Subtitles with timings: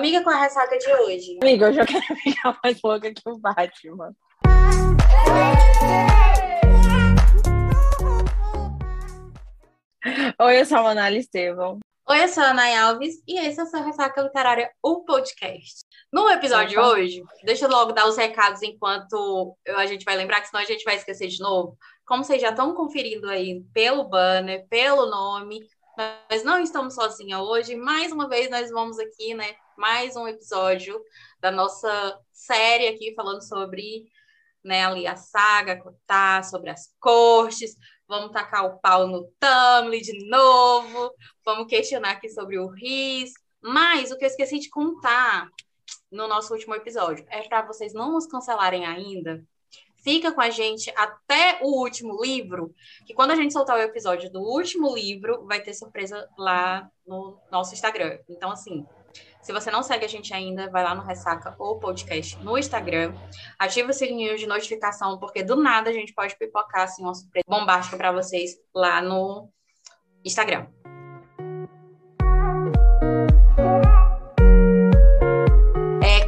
[0.00, 1.38] Amiga, com a ressaca de hoje?
[1.42, 4.16] Amiga, eu já quero ficar mais louca que o Batman.
[10.40, 11.80] Oi, eu sou a Manala Estevão.
[12.08, 15.82] Oi, eu sou a Ana Alves e esse é o seu Ressaca Literária, o podcast.
[16.10, 20.40] No episódio de hoje, deixa eu logo dar os recados enquanto a gente vai lembrar,
[20.40, 21.76] que senão a gente vai esquecer de novo.
[22.06, 25.60] Como vocês já estão conferindo aí pelo banner, pelo nome,
[26.30, 27.76] nós não estamos sozinhas hoje.
[27.76, 29.54] Mais uma vez, nós vamos aqui, né?
[29.80, 31.02] Mais um episódio
[31.40, 34.04] da nossa série aqui falando sobre
[34.62, 37.78] né, ali a saga, Cotá, sobre as cortes.
[38.06, 41.10] Vamos tacar o pau no Tumblr de novo.
[41.42, 43.32] Vamos questionar aqui sobre o RIS.
[43.62, 45.48] Mas o que eu esqueci de contar
[46.12, 49.42] no nosso último episódio é para vocês não nos cancelarem ainda
[50.02, 52.74] fica com a gente até o último livro,
[53.06, 57.38] que quando a gente soltar o episódio do último livro, vai ter surpresa lá no
[57.50, 58.18] nosso Instagram.
[58.28, 58.86] Então, assim,
[59.42, 63.14] se você não segue a gente ainda, vai lá no Ressaca ou Podcast no Instagram,
[63.58, 67.46] ativa o sininho de notificação, porque do nada a gente pode pipocar assim, uma surpresa
[67.48, 69.48] bombástica para vocês lá no
[70.24, 70.66] Instagram.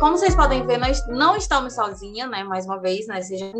[0.02, 2.42] como vocês podem ver, nós não estamos sozinhas, né?
[2.42, 3.22] Mais uma vez, né?
[3.22, 3.52] Já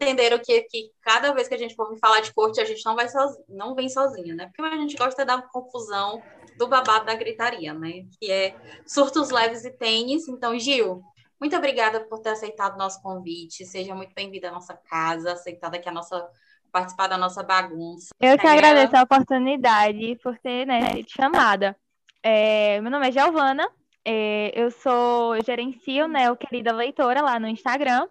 [0.00, 2.96] entenderam que, que cada vez que a gente for falar de corte, a gente não
[2.96, 4.46] vai sozinha, não vem sozinha, né?
[4.46, 6.22] Porque a gente gosta da confusão
[6.56, 8.04] do babado da gritaria, né?
[8.18, 8.56] Que é
[8.86, 10.26] surtos leves e tênis.
[10.26, 11.02] Então, Gil,
[11.38, 13.66] muito obrigada por ter aceitado o nosso convite.
[13.66, 16.26] Seja muito bem-vinda à nossa casa, aceitada aqui a nossa
[16.72, 18.08] participar da nossa bagunça.
[18.20, 21.76] Eu que agradeço a oportunidade por ter né, chamada.
[22.22, 23.68] É, meu nome é Giovana,
[24.04, 28.06] é, eu sou gerencio, né, o Querida Leitora lá no Instagram.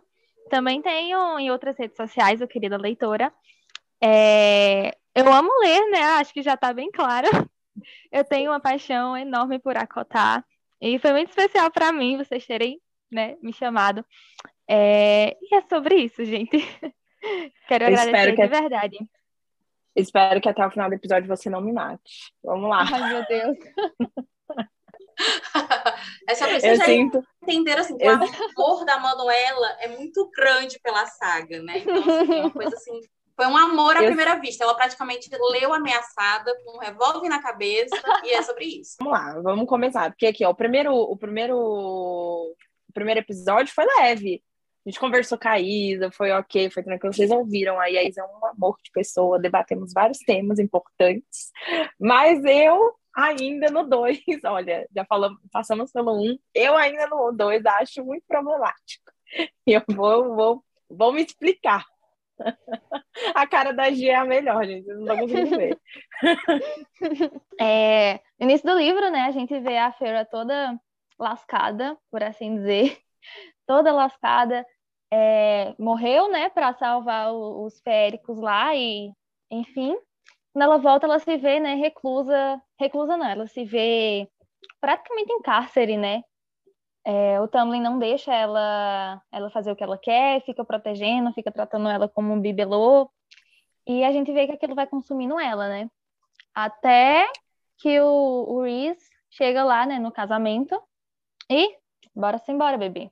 [0.49, 3.31] Também tenho em outras redes sociais o Querida Leitora.
[4.01, 6.01] É, eu amo ler, né?
[6.19, 7.27] Acho que já está bem claro.
[8.11, 10.43] Eu tenho uma paixão enorme por acotar.
[10.81, 14.05] E foi muito especial para mim vocês terem né, me chamado.
[14.67, 16.57] É, e é sobre isso, gente.
[17.67, 18.97] Quero eu agradecer de verdade.
[19.95, 22.33] Espero que até o final do episódio você não me mate.
[22.43, 22.85] Vamos lá.
[22.91, 23.57] Ai, meu Deus.
[26.27, 27.23] é só pra vocês sinto...
[27.43, 28.17] entenderam assim, eu...
[28.17, 31.79] o amor da Manuela é muito grande pela saga, né?
[31.79, 32.99] Então, assim, uma coisa assim.
[33.35, 34.07] Foi um amor à eu...
[34.07, 34.63] primeira vista.
[34.63, 38.97] Ela praticamente leu ameaçada com um revólver na cabeça e é sobre isso.
[38.99, 40.09] Vamos lá, vamos começar.
[40.11, 42.55] Porque aqui, ó, o primeiro, o primeiro, o
[42.93, 44.43] primeiro episódio foi leve.
[44.85, 47.13] A gente conversou com a Isa, foi ok, foi tranquilo.
[47.13, 51.51] Vocês ouviram aí, a Isa é um amor de pessoa, debatemos vários temas importantes.
[51.99, 57.31] Mas eu ainda no 2, olha, já falamos, passamos pelo 1, um, eu ainda no
[57.31, 59.11] 2 acho muito problemático.
[59.65, 61.85] E eu vou, vou, vou me explicar.
[63.35, 65.77] A cara da Gia é a melhor, gente, não estão conseguindo ver.
[67.59, 70.79] É, no início do livro, né, a gente vê a Feira toda
[71.19, 72.97] lascada, por assim dizer,
[73.67, 74.65] toda lascada,
[75.11, 79.11] é, morreu, né, para salvar os féricos lá e,
[79.51, 79.97] enfim,
[80.59, 84.29] quando ela volta, ela se vê, né, reclusa, reclusa não, ela se vê
[84.81, 86.21] praticamente em cárcere, né?
[87.05, 91.49] É, o Tamlin não deixa ela, ela fazer o que ela quer, fica protegendo, fica
[91.49, 93.09] tratando ela como um bibelô,
[93.87, 95.89] e a gente vê que aquilo vai consumindo ela, né?
[96.53, 97.31] Até
[97.77, 100.77] que o, o Reese chega lá, né, no casamento,
[101.49, 101.73] e
[102.13, 103.09] bora-se embora, bebê.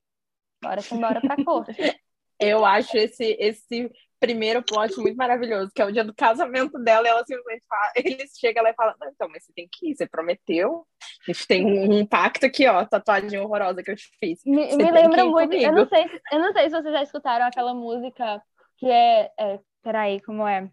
[0.61, 2.01] Bora-se embora pra corte.
[2.39, 7.07] Eu acho esse, esse primeiro plot muito maravilhoso, que é o dia do casamento dela,
[7.07, 9.91] e ela simplesmente fala, eles chegam lá e falam, não, então, mas você tem que
[9.91, 10.85] ir, você prometeu,
[11.27, 14.41] a gente tem um, um pacto aqui, ó, tatuagem horrorosa que eu te fiz.
[14.45, 17.73] Me, me lembra muito, eu não, sei, eu não sei se vocês já escutaram aquela
[17.73, 18.41] música
[18.77, 20.69] que é, é peraí, como é?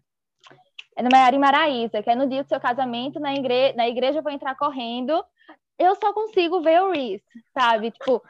[0.97, 4.19] É do Maiara Maraísa, que é no dia do seu casamento, na, igre na igreja
[4.19, 5.23] eu vou entrar correndo,
[5.77, 7.91] eu só consigo ver o Reese, sabe?
[7.91, 8.23] Tipo,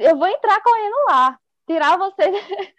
[0.00, 2.22] eu vou entrar correndo lá tirar você.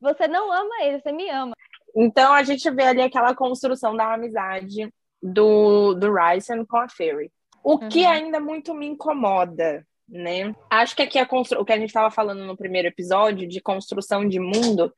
[0.00, 1.54] você não ama ele, você me ama.
[1.94, 7.30] Então a gente vê ali aquela construção da amizade do, do Ryzen com a Fairy.
[7.62, 7.88] O uhum.
[7.88, 10.54] que ainda muito me incomoda, né?
[10.68, 11.60] Acho que aqui a constru...
[11.60, 14.92] o que a gente estava falando no primeiro episódio de construção de mundo,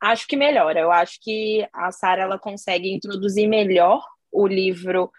[0.00, 0.80] acho que melhora.
[0.80, 5.10] Eu acho que a Sarah ela consegue introduzir melhor o livro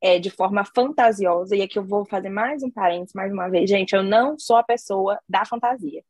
[0.00, 1.54] é, de forma fantasiosa.
[1.54, 3.68] E aqui eu vou fazer mais um parênteses, mais uma vez.
[3.68, 6.02] Gente, eu não sou a pessoa da fantasia.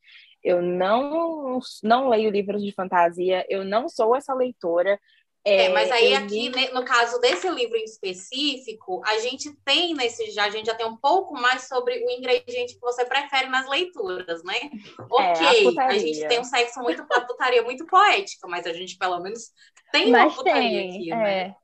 [0.42, 4.98] Eu não, não leio livros de fantasia, eu não sou essa leitora.
[5.44, 6.72] É, é mas aí aqui, li...
[6.72, 10.86] no caso desse livro em específico, a gente tem nesse já, a gente já tem
[10.86, 14.54] um pouco mais sobre o ingrediente que você prefere nas leituras, né?
[14.56, 18.72] É, ok, a, a, gente tem um sexo muito, uma putaria muito poética, mas a
[18.72, 19.50] gente pelo menos
[19.90, 21.40] tem mas uma putaria tem, aqui, né?
[21.40, 21.54] é.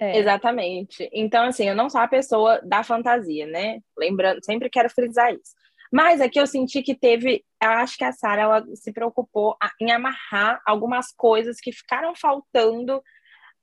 [0.00, 0.16] É.
[0.18, 1.10] Exatamente.
[1.12, 3.80] Então, assim, eu não sou a pessoa da fantasia, né?
[3.94, 5.52] Lembrando, sempre quero frisar isso.
[5.90, 9.90] Mas aqui eu senti que teve, eu acho que a Sarah ela se preocupou em
[9.90, 13.02] amarrar algumas coisas que ficaram faltando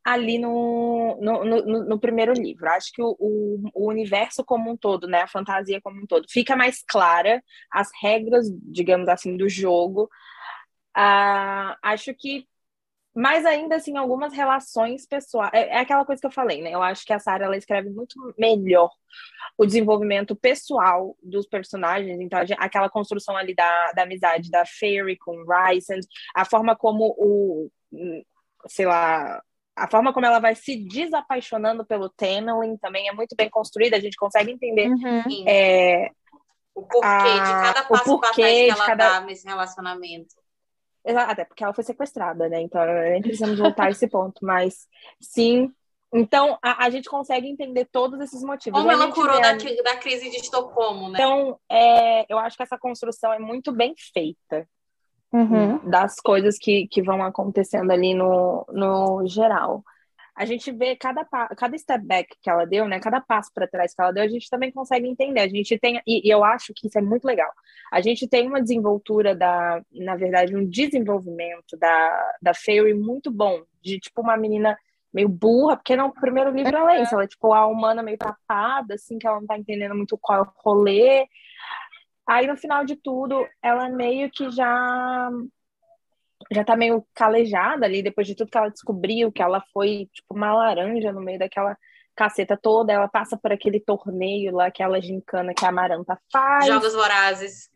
[0.04, 2.70] ali no, no, no, no primeiro livro.
[2.70, 6.26] Acho que o, o, o, universo como um todo, né, a fantasia como um todo,
[6.30, 10.10] fica mais clara, as regras, digamos assim, do jogo.
[10.98, 12.46] Uh, acho que
[13.18, 15.50] mas ainda assim, algumas relações pessoais.
[15.52, 16.70] É, é, aquela coisa que eu falei, né?
[16.72, 18.92] Eu acho que a Sarah ela escreve muito melhor
[19.58, 22.22] o desenvolvimento pessoal dos personagens.
[22.22, 26.00] Então, aquela construção ali da, da amizade da Fairy com Ryzen,
[26.36, 27.72] a forma como o.
[28.68, 29.42] Sei lá.
[29.76, 34.00] A forma como ela vai se desapaixonando pelo Temelin também é muito bem construída, a
[34.00, 35.44] gente consegue entender uhum.
[35.48, 36.10] é,
[36.76, 39.20] o porquê a, de cada passo o porquê que ela cada...
[39.20, 40.36] dá nesse relacionamento.
[41.16, 42.62] Até porque ela foi sequestrada, né?
[42.62, 44.88] Então nem precisamos voltar a esse ponto, mas
[45.20, 45.72] sim.
[46.14, 48.80] Então a, a gente consegue entender todos esses motivos.
[48.80, 51.20] Como ela curou da, da crise de Estocolmo, né?
[51.20, 54.68] Então é, eu acho que essa construção é muito bem feita.
[55.32, 55.78] Uhum.
[55.90, 59.84] Das coisas que, que vão acontecendo ali no, no geral
[60.38, 63.00] a gente vê cada, cada step back que ela deu, né?
[63.00, 65.40] Cada passo para trás que ela deu, a gente também consegue entender.
[65.40, 67.52] A gente tem, e, e, eu acho que isso é muito legal.
[67.92, 73.64] A gente tem uma desenvoltura da, na verdade, um desenvolvimento da, da Fairy muito bom,
[73.82, 74.78] de tipo uma menina
[75.12, 78.20] meio burra, porque no primeiro livro ela é isso, ela é tipo a humana meio
[78.20, 81.28] tapada, assim, que ela não tá entendendo muito qual é o rolê.
[82.28, 85.32] Aí no final de tudo, ela meio que já
[86.52, 90.34] já tá meio calejada ali, depois de tudo que ela descobriu, que ela foi tipo
[90.34, 91.78] uma laranja no meio daquela
[92.16, 96.66] caceta toda, ela passa por aquele torneio lá, aquela gincana que a Amaranta faz.
[96.66, 97.70] Jogos Vorazes.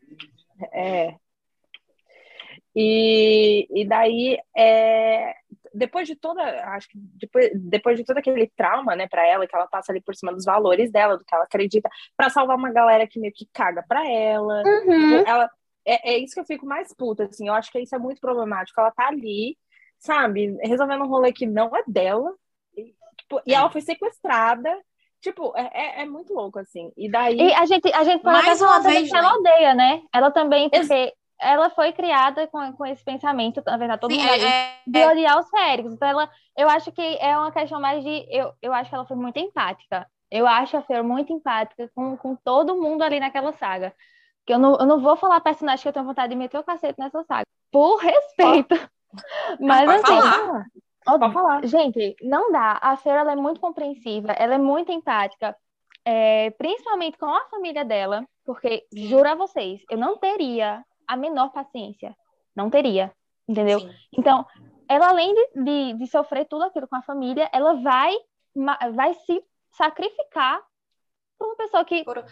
[0.72, 1.14] É.
[2.74, 5.34] E, e daí, é,
[5.74, 6.42] depois de toda,
[6.74, 10.00] acho que depois, depois de todo aquele trauma, né, para ela, que ela passa ali
[10.00, 13.32] por cima dos valores dela, do que ela acredita, para salvar uma galera que meio
[13.34, 14.62] que caga para ela.
[14.64, 15.24] Uhum.
[15.26, 15.50] Ela,
[15.86, 17.48] é, é isso que eu fico mais puta, assim.
[17.48, 18.80] Eu acho que isso é muito problemático.
[18.80, 19.56] Ela tá ali,
[19.98, 22.32] sabe, resolvendo um rolê que não é dela.
[22.76, 24.76] E, tipo, e ela foi sequestrada.
[25.20, 26.90] Tipo, é, é, é, muito louco, assim.
[26.96, 27.36] E daí.
[27.36, 30.02] E a gente, a gente Mais uma vez, que ela odeia, né?
[30.12, 34.30] Ela também, porque ela foi criada com, com esse pensamento, na verdade, todo Sim, mundo
[34.30, 35.08] é, é, de é.
[35.08, 35.92] odiar os féricos.
[35.92, 38.26] Então, ela, eu acho que é uma questão mais de.
[38.30, 40.06] Eu, eu acho que ela foi muito empática.
[40.30, 43.94] Eu acho a Fer muito empática com, com todo mundo ali naquela saga.
[44.46, 46.64] Que eu não, eu não vou falar personagem que eu tenho vontade de meter o
[46.64, 47.46] cacete nessa saga.
[47.70, 48.74] Por respeito.
[49.60, 50.20] Mas Pode assim.
[50.20, 50.66] Falar.
[51.04, 51.66] Pode falar.
[51.66, 52.78] Gente, não dá.
[52.80, 55.56] A Fer ela é muito compreensiva, ela é muito empática.
[56.04, 61.50] É, principalmente com a família dela, porque juro a vocês, eu não teria a menor
[61.50, 62.16] paciência.
[62.54, 63.12] Não teria,
[63.48, 63.80] entendeu?
[63.80, 63.90] Sim.
[64.18, 64.44] Então,
[64.88, 68.14] ela além de, de, de, sofrer tudo aquilo com a família, ela vai,
[68.94, 70.60] vai se sacrificar
[71.38, 72.24] por uma pessoa que por...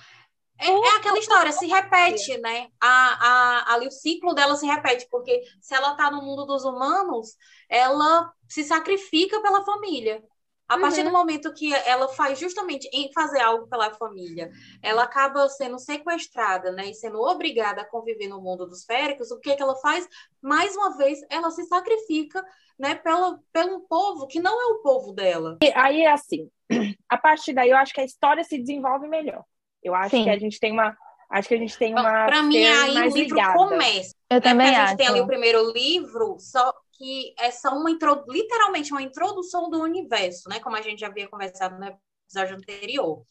[0.60, 2.68] É, é, aquela história, se repete, né?
[2.80, 6.64] A, a, ali o ciclo dela se repete, porque se ela tá no mundo dos
[6.64, 7.34] humanos,
[7.68, 10.22] ela se sacrifica pela família.
[10.68, 10.82] A uhum.
[10.82, 15.80] partir do momento que ela faz justamente em fazer algo pela família, ela acaba sendo
[15.80, 19.62] sequestrada, né, e sendo obrigada a conviver no mundo dos féricos, o que, é que
[19.62, 20.06] ela faz?
[20.40, 22.44] Mais uma vez, ela se sacrifica,
[22.78, 25.58] né, pelo, pelo povo que não é o povo dela.
[25.60, 26.48] E aí é assim,
[27.08, 29.44] a partir daí eu acho que a história se desenvolve melhor.
[29.82, 30.24] Eu acho Sim.
[30.24, 30.96] que a gente tem uma.
[31.30, 32.26] Acho que a gente tem uma.
[32.26, 33.54] Para mim, aí o livro ligada.
[33.54, 34.14] começa.
[34.28, 34.40] Eu né?
[34.40, 34.96] também a gente acho.
[34.96, 38.24] tem ali o primeiro livro, só que é só uma intro...
[38.28, 40.60] literalmente uma introdução do universo, né?
[40.60, 43.22] Como a gente já havia conversado no episódio anterior.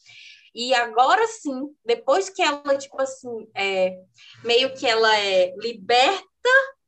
[0.55, 3.95] E agora sim, depois que ela, tipo assim, é,
[4.43, 6.25] meio que ela é liberta,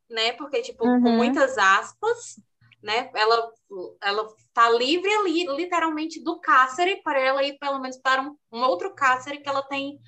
[0.10, 0.34] né?
[0.34, 1.02] Porque, tipo, uhum.
[1.02, 2.40] com muitas aspas,
[2.82, 3.10] né?
[3.14, 3.52] Ela,
[4.02, 8.64] ela tá livre ali, literalmente, do cárcere, para ela ir pelo menos para um, um
[8.64, 10.00] outro cárcere que ela tem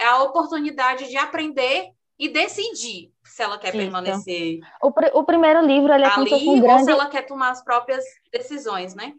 [0.00, 4.60] a oportunidade de aprender e decidir se ela quer permanecer.
[4.82, 6.72] O, pr o primeiro livro ele é ali, um grande...
[6.72, 9.14] ou se ela quer tomar as próprias decisões, né?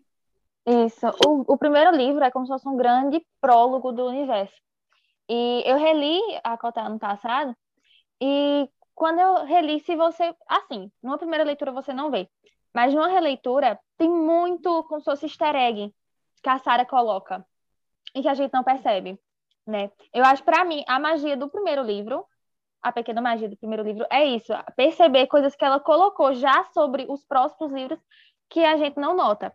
[0.66, 1.08] Isso.
[1.26, 4.56] O, o primeiro livro é como se fosse um grande prólogo do universo.
[5.30, 7.56] E eu reli a Cota ano passado,
[8.22, 10.36] e quando eu reli, se você.
[10.48, 12.28] Assim, numa primeira leitura você não vê.
[12.74, 15.94] Mas numa releitura, tem muito como se fosse easter egg
[16.42, 17.46] que a Sarah coloca
[18.16, 19.20] e que a gente não percebe,
[19.66, 19.92] né?
[20.14, 22.26] Eu acho, para mim, a magia do primeiro livro,
[22.82, 27.06] a pequena magia do primeiro livro, é isso, perceber coisas que ela colocou já sobre
[27.10, 28.00] os próximos livros
[28.50, 29.54] que a gente não nota.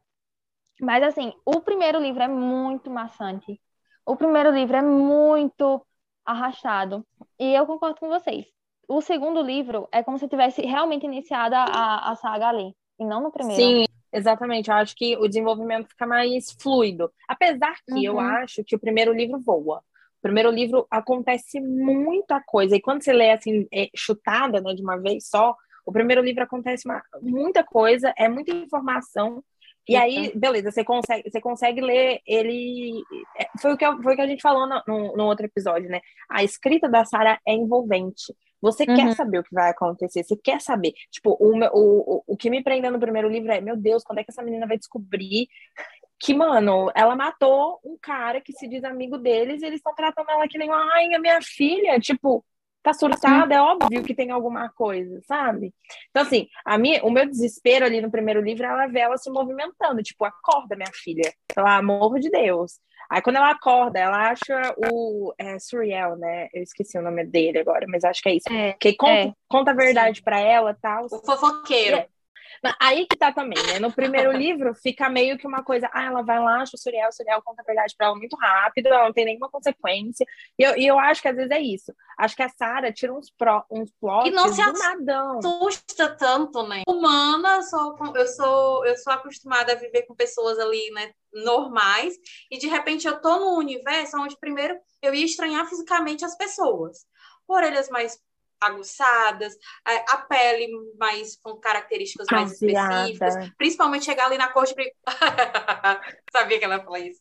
[0.80, 3.60] Mas, assim, o primeiro livro é muito maçante.
[4.04, 5.84] O primeiro livro é muito
[6.24, 7.06] arrastado.
[7.38, 8.46] E eu concordo com vocês.
[8.88, 13.22] O segundo livro é como se tivesse realmente iniciado a, a saga ali e não
[13.22, 13.60] no primeiro.
[13.60, 14.70] Sim, exatamente.
[14.70, 17.10] Eu acho que o desenvolvimento fica mais fluido.
[17.28, 18.02] Apesar que uhum.
[18.02, 19.82] eu acho que o primeiro livro voa.
[20.22, 22.76] primeiro livro acontece muita coisa.
[22.76, 26.42] E quando você lê assim, é, chutada, né, de uma vez só, o primeiro livro
[26.42, 29.42] acontece uma, muita coisa, é muita informação.
[29.86, 33.02] E aí, beleza, você consegue, você consegue ler ele.
[33.38, 35.90] É, foi o que, foi o que a gente falou no, no, no outro episódio,
[35.90, 36.00] né?
[36.30, 38.34] A escrita da Sarah é envolvente.
[38.64, 38.96] Você uhum.
[38.96, 40.94] quer saber o que vai acontecer, você quer saber.
[41.10, 44.24] Tipo, o, o, o que me prendeu no primeiro livro é: meu Deus, quando é
[44.24, 45.48] que essa menina vai descobrir
[46.18, 50.30] que, mano, ela matou um cara que se diz amigo deles e eles estão tratando
[50.30, 52.00] ela que nem uma rainha, minha filha.
[52.00, 52.42] Tipo,
[52.82, 55.74] tá surtada, é óbvio que tem alguma coisa, sabe?
[56.08, 59.30] Então, assim, a minha, o meu desespero ali no primeiro livro, ela vê ela se
[59.30, 62.80] movimentando, tipo, acorda, minha filha, pelo amor de Deus.
[63.14, 66.48] Aí, quando ela acorda, ela acha o é, Suriel, né?
[66.52, 68.52] Eu esqueci o nome dele agora, mas acho que é isso.
[68.52, 69.32] É, que conta, é.
[69.48, 71.04] conta a verdade para ela tal.
[71.04, 72.04] O fofoqueiro.
[72.80, 73.78] Aí que tá também, né?
[73.78, 77.08] No primeiro livro fica meio que uma coisa, ah, ela vai lá, acha o Suriel,
[77.08, 80.26] o Suriel conta a verdade pra ela muito rápido, ela não tem nenhuma consequência.
[80.58, 81.92] E eu, e eu acho que às vezes é isso.
[82.18, 86.82] Acho que a Sarah tira uns, pro, uns plots e não se assusta tanto, né?
[86.88, 92.14] Humana, sou, eu sou eu sou acostumada a viver com pessoas ali, né, normais,
[92.50, 97.04] e de repente eu tô num universo onde primeiro eu ia estranhar fisicamente as pessoas.
[97.46, 98.18] Orelhas mais
[98.60, 100.68] aguçadas, a, pele
[100.98, 104.74] mais com características mais específicas, principalmente chegar ali na cor de
[106.32, 107.20] sabia que ela falou isso.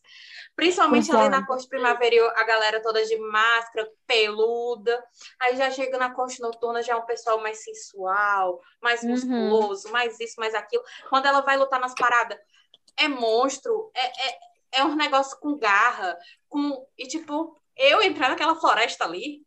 [0.56, 5.04] Principalmente ali na corte primaveril, a galera toda de máscara, peluda.
[5.40, 9.10] Aí já chega na corte noturna, já é um pessoal mais sensual, mais uhum.
[9.10, 9.92] musculoso, uhum.
[9.92, 10.84] mais isso, mais aquilo.
[11.08, 12.38] Quando ela vai lutar nas paradas,
[12.96, 14.38] é monstro, é, é,
[14.74, 16.16] é um negócio com garra,
[16.48, 16.86] com.
[16.96, 19.42] E tipo, eu entrar naquela floresta ali,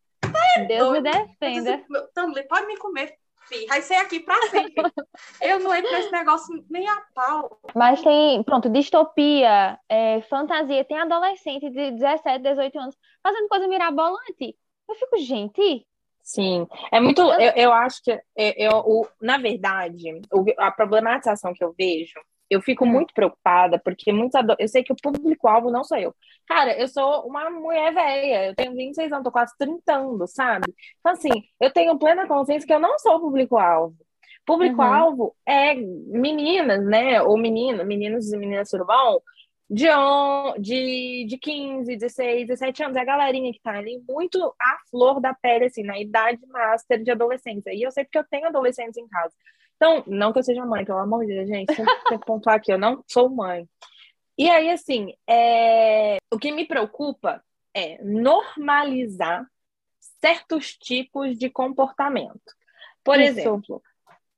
[0.57, 1.83] é Deus me defenda.
[2.13, 3.13] Tumblr, pode me comer,
[3.47, 3.67] filho.
[3.67, 4.91] Vai ser aqui pra sempre.
[5.41, 7.59] eu não entro nesse negócio nem a pau.
[7.75, 10.85] Mas tem, pronto, distopia, é, fantasia.
[10.85, 14.55] Tem adolescente de 17, 18 anos fazendo coisa mirabolante.
[14.89, 15.85] Eu fico, gente.
[16.21, 17.21] Sim, é muito.
[17.21, 18.21] Eu, eu acho que, eu,
[18.57, 20.21] eu, na verdade,
[20.57, 22.89] a problematização que eu vejo eu fico hum.
[22.89, 26.15] muito preocupada, porque muitos eu sei que o público-alvo não sou eu.
[26.47, 30.73] Cara, eu sou uma mulher velha, eu tenho 26 anos, tô quase 30 anos, sabe?
[30.99, 33.95] Então, assim, eu tenho plena consciência que eu não sou o público-alvo.
[34.45, 35.31] Público-alvo uhum.
[35.45, 37.21] é meninas, né?
[37.21, 39.21] Ou meninos, meninos e meninas surubão,
[39.69, 39.87] de,
[40.59, 42.95] de, de 15, 16, 17 anos.
[42.95, 47.03] É a galerinha que tá ali muito à flor da pele, assim, na idade master
[47.03, 47.73] de adolescência.
[47.73, 49.35] E eu sei porque eu tenho adolescentes em casa.
[49.77, 52.57] Então, não que eu seja mãe, pelo amor de Deus, gente, sempre tem que pontuar
[52.57, 53.67] aqui, eu não sou mãe.
[54.37, 56.17] E aí, assim, é...
[56.33, 57.43] o que me preocupa
[57.73, 59.47] é normalizar
[60.19, 62.55] certos tipos de comportamento.
[63.03, 63.39] Por Isso.
[63.39, 63.81] exemplo,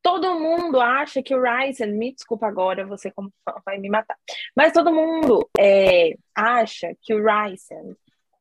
[0.02, 4.18] todo mundo acha que o Ryzen, me desculpa agora, você como fã vai me matar,
[4.56, 7.96] mas todo mundo é, acha que o Ryzen,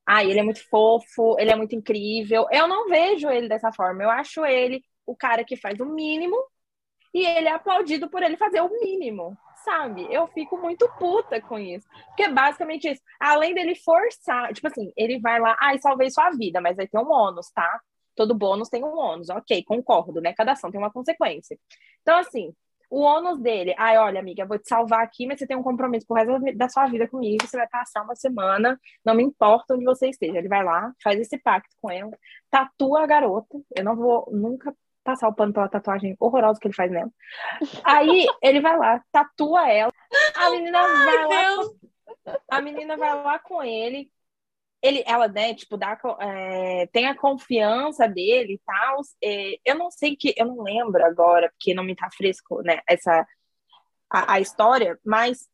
[0.07, 2.47] ah, ele é muito fofo, ele é muito incrível.
[2.51, 6.37] Eu não vejo ele dessa forma, eu acho ele o cara que faz o mínimo
[7.13, 10.07] e ele é aplaudido por ele fazer o mínimo, sabe?
[10.11, 11.87] Eu fico muito puta com isso.
[12.09, 13.03] Porque é basicamente isso.
[13.21, 16.99] Além dele forçar, tipo assim, ele vai lá, ai, salvei sua vida, mas vai ter
[16.99, 17.81] um ônus, tá?
[18.15, 20.33] Todo bônus tem um ônus, ok, concordo, né?
[20.35, 21.59] Cada ação tem uma consequência.
[22.03, 22.53] Então, assim,
[22.91, 26.07] o ônus dele, ai, olha, amiga, vou te salvar aqui, mas você tem um compromisso
[26.07, 29.85] pro resto da sua vida comigo, você vai passar uma semana, não me importa onde
[29.85, 30.39] você esteja.
[30.39, 32.11] Ele vai lá, faz esse pacto com ela,
[32.51, 34.75] tatua a garota, eu não vou nunca
[35.05, 37.11] passar o pano pela tatuagem horrorosa que ele faz nela.
[37.85, 39.93] Aí ele vai lá, tatua ela.
[40.35, 41.57] A menina Ai, vai lá.
[41.57, 41.79] Com,
[42.51, 44.11] a menina vai lá com ele.
[44.81, 49.01] Ele, ela, né, tipo, dá, é, tem a confiança dele e tal.
[49.23, 52.81] É, eu não sei que, eu não lembro agora, porque não me tá fresco, né,
[52.89, 53.27] essa,
[54.09, 55.49] a, a história, mas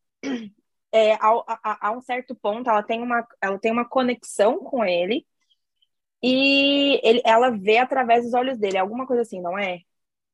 [0.92, 4.84] é, a, a, a, um certo ponto ela tem uma, ela tem uma conexão com
[4.84, 5.26] ele
[6.26, 9.80] e ele, ela vê através dos olhos dele, alguma coisa assim, não é?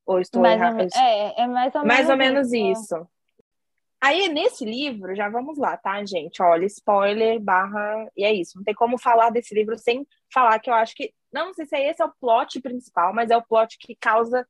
[0.07, 0.87] Ou estou mais errado?
[0.95, 2.95] É, é mais ou mais menos, ou menos isso.
[2.95, 3.09] isso.
[4.01, 6.41] Aí, nesse livro, já vamos lá, tá, gente?
[6.41, 8.57] Olha, spoiler, barra, e é isso.
[8.57, 11.75] Não tem como falar desse livro sem falar que eu acho que, não sei se
[11.75, 14.47] é esse é o plot principal, mas é o plot que causa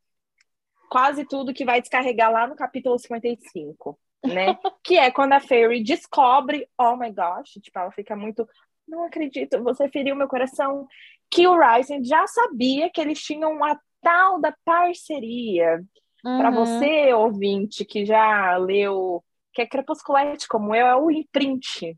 [0.91, 4.59] quase tudo que vai descarregar lá no capítulo 55, né?
[4.85, 8.47] que é quando a Fairy descobre, oh my gosh, tipo, ela fica muito,
[8.87, 10.87] não acredito, você feriu meu coração
[11.31, 15.83] que o Ryzen já sabia que eles tinham uma tal da parceria.
[16.25, 16.39] Uhum.
[16.39, 19.23] Para você, ouvinte, que já leu,
[19.53, 21.97] que é crepusculete como eu, é o imprint,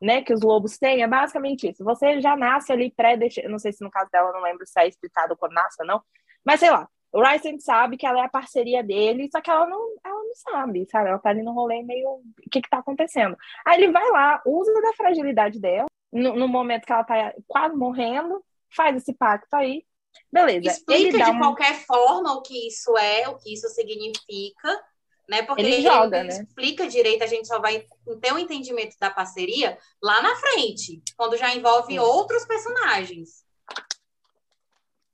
[0.00, 0.22] né?
[0.22, 1.84] Que os lobos têm, é basicamente isso.
[1.84, 3.16] Você já nasce ali pré
[3.48, 6.02] não sei se no caso dela, não lembro se é explicado quando nasce ou não,
[6.44, 9.66] mas sei lá, o Ryzen sabe que ela é a parceria dele, só que ela
[9.66, 11.08] não, ela não sabe, sabe?
[11.08, 12.08] Ela tá ali no rolê meio.
[12.10, 13.36] O que que tá acontecendo?
[13.64, 17.74] Aí ele vai lá, usa da fragilidade dela, no, no momento que ela tá quase
[17.74, 18.44] morrendo,
[18.74, 19.84] faz esse pacto aí.
[20.32, 20.68] Beleza.
[20.68, 21.38] Explica de uma...
[21.38, 24.82] qualquer forma o que isso é, o que isso significa,
[25.28, 25.42] né?
[25.42, 26.28] Porque Ele ele, joga, né?
[26.28, 27.84] explica direito, a gente só vai
[28.20, 31.98] ter um entendimento da parceria lá na frente, quando já envolve Sim.
[31.98, 33.44] outros personagens.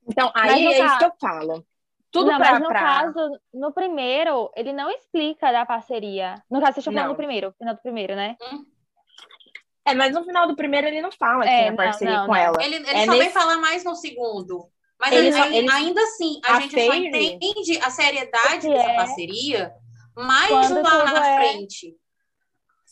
[0.06, 1.66] Então, aí no é isso que eu falo.
[2.11, 6.35] Tudo não, pra, mas no pra- caso, no primeiro, ele não explica da parceria.
[6.50, 7.14] No caso, vocês estão falando Não.
[7.14, 8.37] do primeiro, final do primeiro, né?
[9.85, 12.17] É, mas no final do primeiro ele não fala que É, tem a não, parceria
[12.19, 12.39] não, com não.
[12.39, 12.62] ela.
[12.65, 14.69] Ele, ele É só vem nesse- falar mais no segundo.
[14.99, 18.91] Mas Ele só- ele- ainda assim, a, a gente só Fairy- entende a seriedade dessa
[18.91, 19.75] é- parceria
[20.15, 21.97] mais Quando lá na é- frente.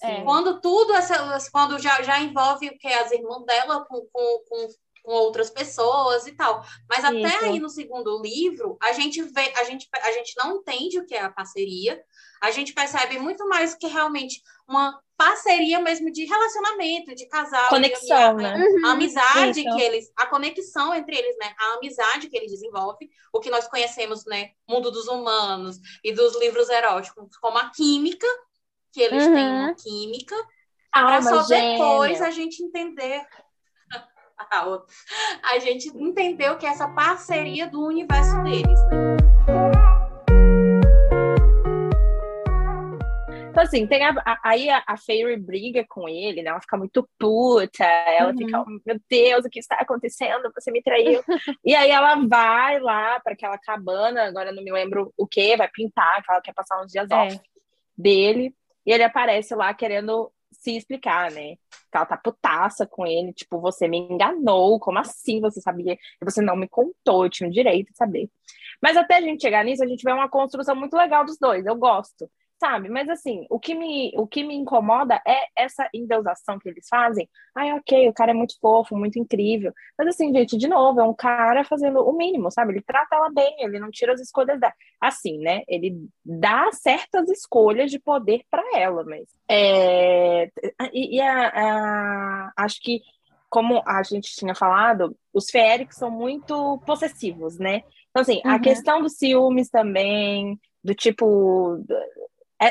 [0.03, 0.23] É.
[0.23, 4.69] Quando tudo, essa, quando já, já envolve o que as irmãs dela com, com, com,
[5.05, 6.65] com outras pessoas e tal.
[6.89, 7.45] Mas até Isso.
[7.45, 11.15] aí no segundo livro, a gente vê, a gente, a gente não entende o que
[11.15, 12.03] é a parceria,
[12.41, 18.37] a gente percebe muito mais que realmente uma parceria mesmo de relacionamento, de casal, Conexão,
[18.37, 18.55] de, né?
[18.87, 21.55] a amizade que eles, a conexão entre eles, né?
[21.59, 24.53] A amizade que eles desenvolvem, o que nós conhecemos, né?
[24.67, 28.27] Mundo dos humanos e dos livros eróticos, como a química,
[28.93, 29.59] que eles têm Uhum.
[29.65, 30.35] uma química,
[30.91, 31.73] para só gêmea.
[31.73, 33.23] depois a gente entender
[34.51, 34.87] a outra.
[35.43, 38.81] a gente entender o que é essa parceria do universo deles.
[38.91, 39.30] né?
[43.61, 46.49] Então, assim, tem a, a- aí a, a Fairy briga com ele, né?
[46.51, 48.39] Ela fica muito puta, ela Uhum.
[48.39, 50.51] fica, meu Deus, o que está acontecendo?
[50.55, 51.23] Você me traiu.
[51.65, 55.69] e aí ela vai lá para aquela cabana, agora não me lembro o que, vai
[55.71, 57.15] pintar, que ela quer passar uns dias É.
[57.15, 57.41] off
[57.97, 58.55] dele,
[58.87, 61.57] e ele aparece lá querendo se explicar, né?
[61.91, 65.99] Que ela tá putaça com ele, tipo, você me enganou, como assim você sabia?
[66.23, 68.31] Você não me contou, eu tinha o direito de saber.
[68.83, 71.67] Mas até a gente chegar nisso, a gente vê uma construção muito legal dos dois,
[71.67, 72.89] eu gosto sabe?
[72.91, 77.29] Mas assim, o que me, o que me incomoda é essa endeusação que eles fazem.
[77.57, 79.73] Ai, ok, o cara é muito fofo, muito incrível.
[79.99, 82.73] Mas assim, gente, de novo, é um cara fazendo o mínimo, sabe?
[82.75, 84.75] Ele trata ela bem, ele não tira as escolhas dela.
[85.01, 85.63] Assim, né?
[85.67, 89.27] Ele dá certas escolhas de poder para ela, mas.
[89.49, 90.51] É...
[90.93, 91.49] E, e a,
[92.49, 93.01] a- acho que,
[93.49, 97.83] como a gente tinha falado, os feéricos são muito possessivos, né?
[98.11, 98.61] Então, assim, a Uhum.
[98.61, 101.79] questão dos ciúmes também, do tipo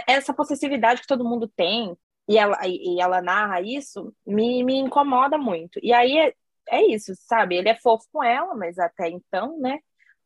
[0.07, 1.95] essa possessividade que todo mundo tem,
[2.27, 5.79] e ela, e ela narra isso, me, me incomoda muito.
[5.81, 6.33] E aí é,
[6.69, 7.55] é isso, sabe?
[7.55, 9.79] Ele é fofo com ela, mas até então, né?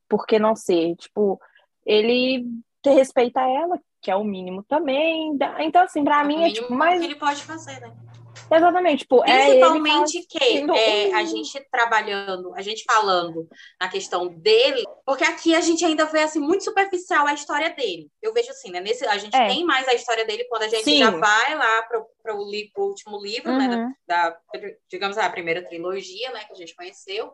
[0.10, 0.96] Por que não ser?
[0.98, 1.40] Tipo,
[1.86, 2.46] ele
[2.86, 5.38] respeita ela, que é o mínimo também.
[5.60, 7.00] Então, assim, pra o mim é tipo, mais.
[7.00, 7.96] que ele pode fazer, né?
[8.52, 13.48] Exatamente, tipo, é Principalmente que fazendo é, a gente trabalhando, a gente falando
[13.80, 18.10] na questão dele, porque aqui a gente ainda vê assim muito superficial a história dele.
[18.22, 18.80] Eu vejo assim, né?
[18.80, 19.48] Nesse, a gente É.
[19.48, 20.98] tem mais a história dele quando a gente Sim.
[21.00, 23.68] já vai lá para o li, pro último livro, né?
[23.68, 23.94] Uhum.
[24.08, 24.38] Da, da-
[24.90, 26.44] digamos a primeira trilogia, né?
[26.46, 27.34] Que a gente conheceu.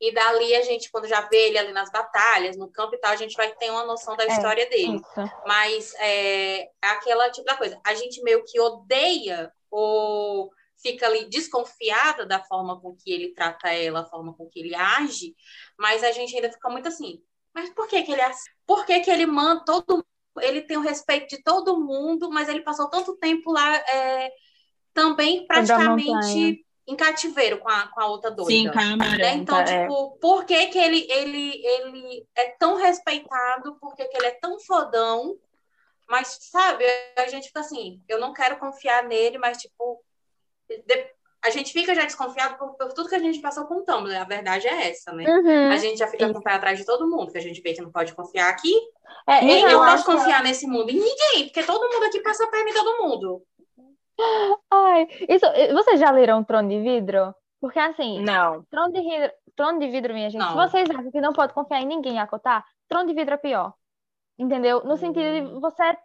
[0.00, 3.12] E dali a gente, quando já vê ele ali nas batalhas, no campo e tal,
[3.12, 4.96] a gente vai ter uma noção da É, história dele.
[4.96, 5.30] Isso.
[5.46, 7.80] Mas é aquela tipo da coisa.
[7.86, 13.72] A gente meio que odeia ou fica ali desconfiada da forma com que ele trata
[13.72, 15.34] ela, a forma com que ele age,
[15.78, 17.22] mas a gente ainda fica muito assim.
[17.54, 18.50] Mas por que que ele é assim?
[18.66, 20.04] Por que que ele manda todo
[20.40, 24.32] ele tem o respeito de todo mundo, mas ele passou tanto tempo lá é,
[24.92, 28.50] também praticamente em cativeiro com a, com a outra doida.
[28.50, 29.34] Sim, com a Né?
[29.34, 29.82] Então, é.
[29.82, 33.76] tipo, por que, que ele, ele, ele é tão respeitado?
[33.76, 35.36] Por que, que ele é tão fodão?
[36.08, 36.84] Mas, sabe,
[37.16, 40.02] a gente fica assim, eu não quero confiar nele, mas, tipo,
[40.68, 41.10] de-
[41.44, 44.14] a gente fica já desconfiado por, por tudo que a gente passou com o Tumblr.
[44.18, 45.24] A verdade é essa, né?
[45.28, 45.70] Uhum.
[45.72, 47.74] A gente já fica com o pé atrás de todo mundo, que a gente vê
[47.74, 48.72] que não pode confiar aqui.
[49.26, 52.04] É, Nem eu eu posso acho que- confiar nesse mundo em ninguém, porque todo mundo
[52.04, 53.42] aqui passa a perna em todo mundo.
[54.70, 57.34] Ai, isso, vocês já leram Trono de Vidro?
[57.60, 58.62] Porque assim, Não.
[58.70, 60.50] Trono de Vidro, Trono de Vidro, minha gente, Não.
[60.50, 63.38] se vocês acham que não pode confiar em ninguém a cotar, Trono de Vidro é
[63.38, 63.72] pior.
[64.38, 64.82] Entendeu?
[64.84, 65.96] No sentido de você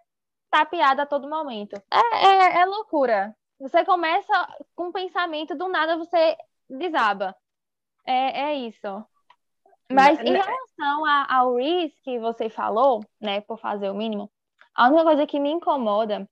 [0.49, 1.75] tá piada a todo momento.
[1.91, 3.35] É, é, é loucura.
[3.59, 4.33] Você começa
[4.75, 6.37] com um pensamento, do nada você
[6.69, 7.35] desaba.
[8.05, 9.03] É, é isso.
[9.91, 14.31] Mas em Né- relação a- ao Reese que você falou, né, por fazer o mínimo,
[14.75, 16.29] a única coisa que me incomoda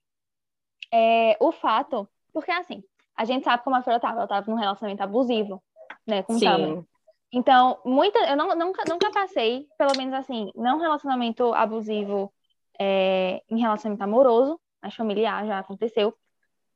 [0.93, 2.83] é o fato, porque assim,
[3.15, 5.61] a gente sabe como a Flora tava, ela tava num relacionamento abusivo,
[6.05, 6.39] né, com o.
[6.39, 6.85] Sim.
[7.31, 12.33] Então, muita, eu não, nunca, nunca passei, pelo menos assim, não relacionamento abusivo
[12.79, 16.13] é, em relacionamento amoroso, mas familiar já aconteceu.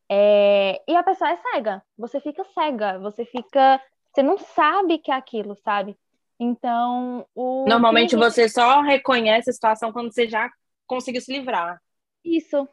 [0.10, 3.82] É, e a pessoa é cega, você fica cega, você fica,
[4.14, 5.98] você não sabe que é aquilo, sabe?
[6.38, 10.50] Então, o Normalmente você só reconhece a situação quando você já
[10.86, 11.80] conseguiu se livrar.
[12.26, 12.68] Isso.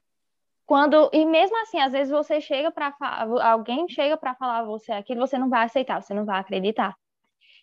[0.66, 2.92] quando e mesmo assim, às vezes você chega para
[3.42, 6.96] alguém chega para falar você aquilo, você não vai aceitar, você não vai acreditar.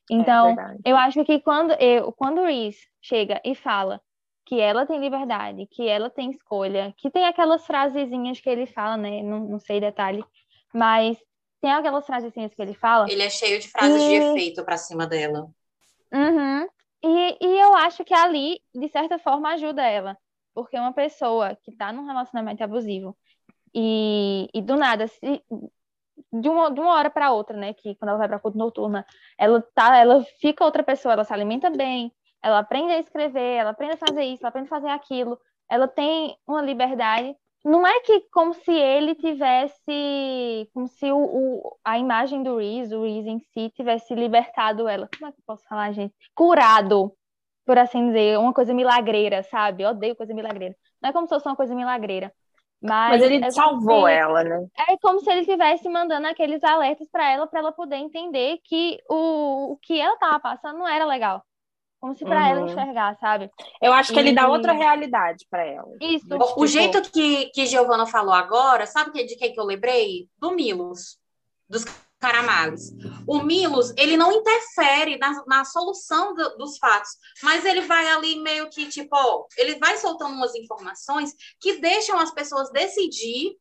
[0.10, 4.02] Então, é eu acho que quando eu, quando o Reese chega e fala
[4.46, 8.96] que ela tem liberdade, que ela tem escolha, que tem aquelas frasezinhas que ele fala,
[8.96, 9.24] né?
[9.24, 10.24] Não, não sei detalhe,
[10.74, 11.18] mas
[11.60, 13.10] tem aquelas frasezinhas que ele fala.
[13.10, 14.08] Ele é cheio de frases e...
[14.08, 15.50] de efeito para cima dela.
[16.14, 16.68] Uhum.
[17.04, 20.16] E, e eu acho que ali, de certa forma, ajuda ela.
[20.54, 23.18] Porque uma pessoa que está num relacionamento abusivo
[23.74, 25.44] e, e do nada, se,
[26.42, 27.74] de uma, de uma hora para outra, né?
[27.74, 29.06] Que quando ela vai para culto noturna,
[29.38, 33.72] ela tá, ela fica outra pessoa, ela se alimenta bem, ela aprende a escrever, ela
[33.72, 37.36] aprende a fazer isso, ela aprende a fazer aquilo, ela tem uma liberdade.
[37.64, 42.96] Não é que como se ele tivesse, como se o, o a imagem do Reese,
[42.96, 45.10] o Reese em si, tivesse libertado ela.
[45.18, 46.14] Como é que eu posso falar, gente?
[46.36, 47.12] Curado,
[47.66, 49.84] por assim dizer, uma coisa milagreira, sabe?
[49.84, 50.76] Eu odeio coisa milagreira.
[51.02, 52.32] Não é como se fosse uma coisa milagreira.
[52.82, 54.68] Mas, mas ele é salvou ela, né?
[54.90, 59.00] É como se ele estivesse mandando aqueles alertas para ela, para ela poder entender que
[59.10, 61.44] o, o que ela estava passando não era legal.
[62.00, 62.46] Como se para uhum.
[62.46, 63.50] ela enxergar, sabe?
[63.82, 64.22] Eu acho que e...
[64.22, 65.92] ele dá outra realidade para ela.
[66.00, 66.28] Isso.
[66.36, 66.62] O, tipo...
[66.62, 70.28] o jeito que, que Giovana falou agora, sabe de quem que eu lembrei?
[70.38, 71.18] Do Milos.
[71.68, 71.84] Dos
[72.20, 72.92] Caramares.
[73.28, 77.12] O Milos, ele não interfere na, na solução do, dos fatos,
[77.44, 82.18] mas ele vai ali meio que, tipo, ó, ele vai soltando umas informações que deixam
[82.18, 83.58] as pessoas decidir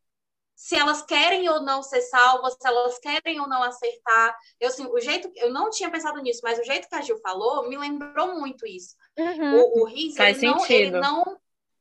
[0.54, 4.36] se elas querem ou não ser salvas, se elas querem ou não acertar.
[4.60, 7.18] Eu, assim, o jeito, eu não tinha pensado nisso, mas o jeito que a Gil
[7.18, 8.94] falou me lembrou muito isso.
[9.18, 9.56] Uhum.
[9.56, 11.40] O, o Riz, Faz ele, não, ele não,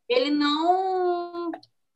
[0.09, 1.51] ele não,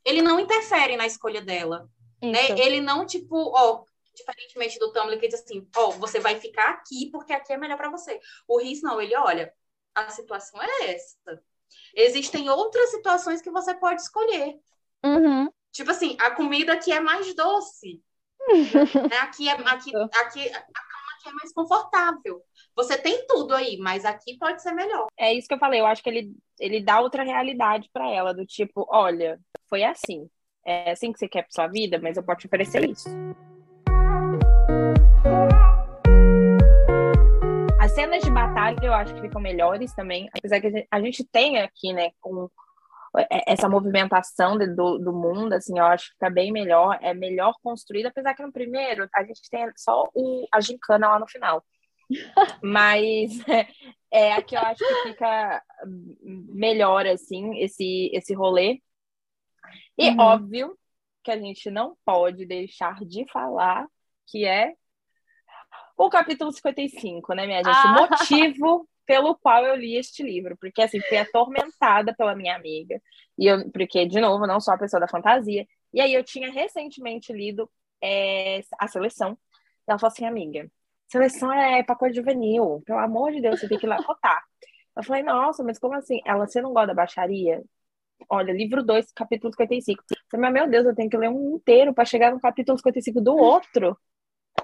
[0.06, 1.90] ele não interfere na escolha dela.
[2.22, 2.52] Né?
[2.60, 3.84] Ele não, tipo, ó,
[4.18, 7.58] diferentemente do Tumblr que diz assim, ó, oh, você vai ficar aqui porque aqui é
[7.58, 8.20] melhor para você.
[8.48, 9.54] O Riz não, ele olha,
[9.96, 11.42] a situação é essa.
[11.96, 14.56] Existem outras situações que você pode escolher.
[15.04, 15.50] Uhum.
[15.72, 18.02] Tipo assim, a comida aqui é mais doce.
[19.10, 19.18] né?
[19.22, 22.42] Aqui é aqui, aqui a cama aqui é mais confortável.
[22.76, 25.08] Você tem tudo aí, mas aqui pode ser melhor.
[25.18, 25.80] É isso que eu falei.
[25.80, 30.30] Eu acho que ele, ele dá outra realidade para ela, do tipo, olha, foi assim.
[30.66, 33.10] É assim que você quer para sua vida, mas eu posso te oferecer isso.
[37.98, 41.92] Cenas de batalha eu acho que ficam melhores também, apesar que a gente tem aqui,
[41.94, 42.48] né, com
[43.48, 47.56] essa movimentação de, do, do mundo, assim, eu acho que fica bem melhor, é melhor
[47.64, 51.66] construído, apesar que no primeiro a gente tem só o, a gincana lá no final.
[52.62, 53.32] Mas
[54.12, 55.64] é, aqui eu acho que fica
[56.24, 58.80] melhor, assim, esse, esse rolê.
[59.98, 60.20] E uhum.
[60.20, 60.78] óbvio
[61.24, 63.88] que a gente não pode deixar de falar
[64.28, 64.76] que é
[65.98, 67.76] o capítulo 55, né, minha gente?
[67.76, 68.08] Ah.
[68.10, 73.02] Motivo pelo qual eu li este livro, porque assim, fui atormentada pela minha amiga,
[73.38, 76.52] e eu, porque, de novo, não sou a pessoa da fantasia, e aí eu tinha
[76.52, 77.70] recentemente lido
[78.04, 79.38] é, a seleção,
[79.88, 80.70] ela falou assim, amiga,
[81.08, 84.44] seleção é pacote juvenil, pelo amor de Deus, você tem que ir lá votar.
[84.96, 86.20] Eu falei, nossa, mas como assim?
[86.26, 87.64] Ela, você não gosta da baixaria?
[88.30, 90.04] Olha, livro 2, capítulo 55.
[90.10, 93.22] Eu falei, meu Deus, eu tenho que ler um inteiro para chegar no capítulo 55
[93.22, 93.98] do outro.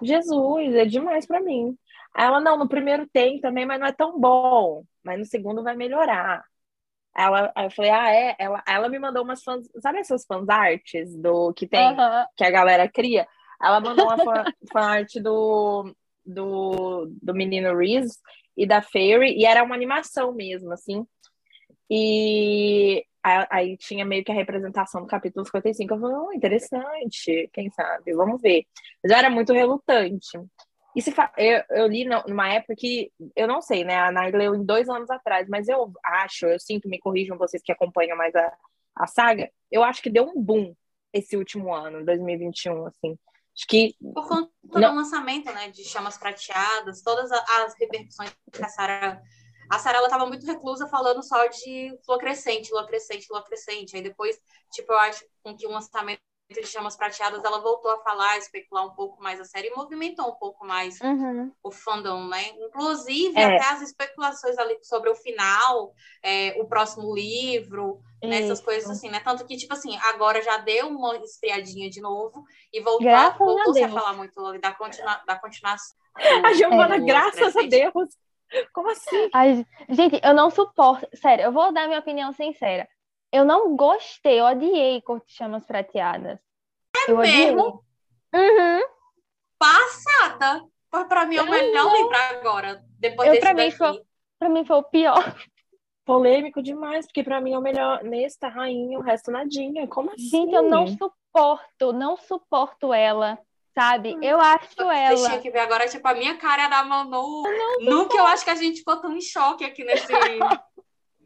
[0.01, 1.77] Jesus, é demais para mim.
[2.13, 4.84] Aí ela, não, no primeiro tem também, mas não é tão bom.
[5.03, 6.43] Mas no segundo vai melhorar.
[7.15, 8.36] Ela, aí eu falei, ah, é?
[8.39, 11.95] Ela, ela me mandou umas fãs, sabe essas fãs artes do que tem,
[12.36, 13.27] que a galera cria?
[13.62, 15.93] Ela mandou uma fã, fã arte do,
[16.25, 18.17] do, do menino Reese
[18.58, 21.06] e da Fairy, e era uma animação mesmo, assim.
[21.89, 23.06] E
[23.50, 25.93] Aí tinha meio que a representação do capítulo 55.
[25.93, 28.65] Eu falei, oh, interessante, quem sabe, vamos ver.
[29.02, 30.38] Mas eu era muito relutante.
[30.93, 31.32] E se fa...
[31.38, 33.98] eu, eu li numa época que, eu não sei, né?
[33.98, 37.63] A Nai leu em dois anos atrás, mas eu acho, eu sinto, me corrijam vocês
[37.63, 38.54] que acompanham mais a,
[38.93, 40.76] a saga, eu acho que deu um boom
[41.13, 43.17] esse último ano, 2021, assim.
[43.56, 43.96] Acho que.
[44.13, 44.91] Por conta não...
[44.91, 45.69] do lançamento, né?
[45.69, 49.22] De chamas prateadas, todas as repercussões que a Sarah
[49.69, 53.95] a Sara ela tava muito reclusa falando só de lua crescente, lua crescente, lua crescente.
[53.95, 54.39] Aí depois,
[54.71, 56.21] tipo, eu acho com que o lançamento
[56.62, 60.28] de Chamas Prateadas, ela voltou a falar, especular um pouco mais a série e movimentou
[60.30, 61.52] um pouco mais uhum.
[61.63, 62.49] o fandom, né?
[62.60, 63.45] Inclusive, é.
[63.45, 68.41] até as especulações ali sobre o final, é, o próximo livro, né?
[68.41, 69.19] essas coisas assim, né?
[69.21, 73.86] Tanto que, tipo assim, agora já deu uma esfriadinha de novo e voltou, voltou a,
[73.86, 75.95] a falar muito da, continua, da continuação.
[76.45, 78.15] A Giovana, é, graças a Deus,
[78.73, 79.29] como assim?
[79.34, 81.08] Ai, gente, eu não suporto.
[81.13, 82.88] Sério, eu vou dar minha opinião sincera.
[83.32, 86.39] Eu não gostei, eu odiei Corte Chamas Prateadas.
[86.95, 87.84] É eu mesmo?
[88.34, 88.82] Uhum.
[89.58, 90.63] Passada.
[90.91, 91.95] Foi pra mim é o melhor não...
[91.95, 92.84] livro agora.
[92.99, 94.01] Depois eu, desse pra mim, foi,
[94.38, 95.36] pra mim foi o pior.
[96.06, 99.88] polêmico demais, porque para mim é o melhor nesta rainha, o resto nadinha.
[99.88, 100.29] Como assim?
[100.29, 103.39] Gente, eu não suporto, não suporto ela.
[103.73, 104.15] Sabe?
[104.15, 104.19] Hum.
[104.21, 105.17] Eu acho ela.
[105.17, 107.43] Você tinha que ver agora, tipo, a minha cara da Manu.
[107.81, 110.07] Nunca eu acho que a gente ficou tão em choque aqui nesse.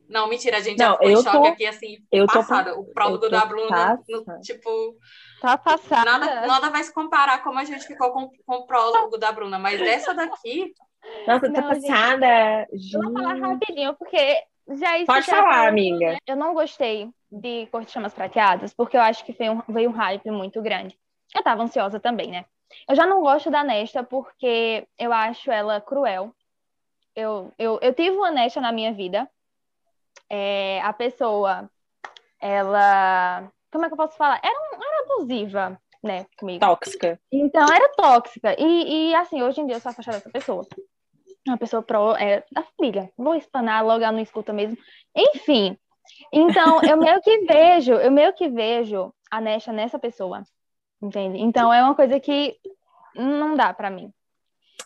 [0.10, 1.45] Não, mentira, a gente não, já ficou em choque tô...
[1.47, 2.73] aqui, assim, eu passada.
[2.73, 2.79] Tô...
[2.79, 4.95] O prólogo da Bruna, no, tipo...
[5.41, 6.05] Tá passada.
[6.05, 9.60] Nada, nada vai se comparar como a gente ficou com, com o prólogo da Bruna,
[9.60, 10.73] mas essa daqui...
[11.27, 12.67] Nossa, tá passada.
[12.71, 16.17] Gente, eu vou falar rapidinho, porque já Pode falar, amiga.
[16.25, 19.89] Eu não gostei de Cor de Chamas Prateadas, porque eu acho que veio um, veio
[19.89, 20.97] um hype muito grande.
[21.38, 22.45] Eu tava ansiosa também, né?
[22.89, 26.34] Eu já não gosto da Nesta porque eu acho ela cruel.
[27.15, 29.30] Eu, eu, eu tive uma Nesta na minha vida.
[30.30, 31.69] É, a pessoa,
[32.41, 33.52] ela.
[33.71, 34.41] Como é que eu posso falar?
[34.43, 36.60] Era, um, era abusiva, né, comigo.
[36.60, 37.19] Tóxica.
[37.32, 38.56] Então, era tóxica.
[38.60, 40.65] E, e assim, hoje em dia eu sou afastada dessa pessoa.
[41.47, 43.12] Uma pessoa pro, é, da família.
[43.15, 44.78] Vou espanar, logo ela não escuta mesmo.
[45.15, 45.78] Enfim.
[46.32, 50.43] Então, eu meio que vejo, eu meio que vejo a Nesta nessa pessoa.
[51.01, 51.39] Entende?
[51.39, 52.57] Então é uma coisa que
[53.15, 54.12] não dá para mim.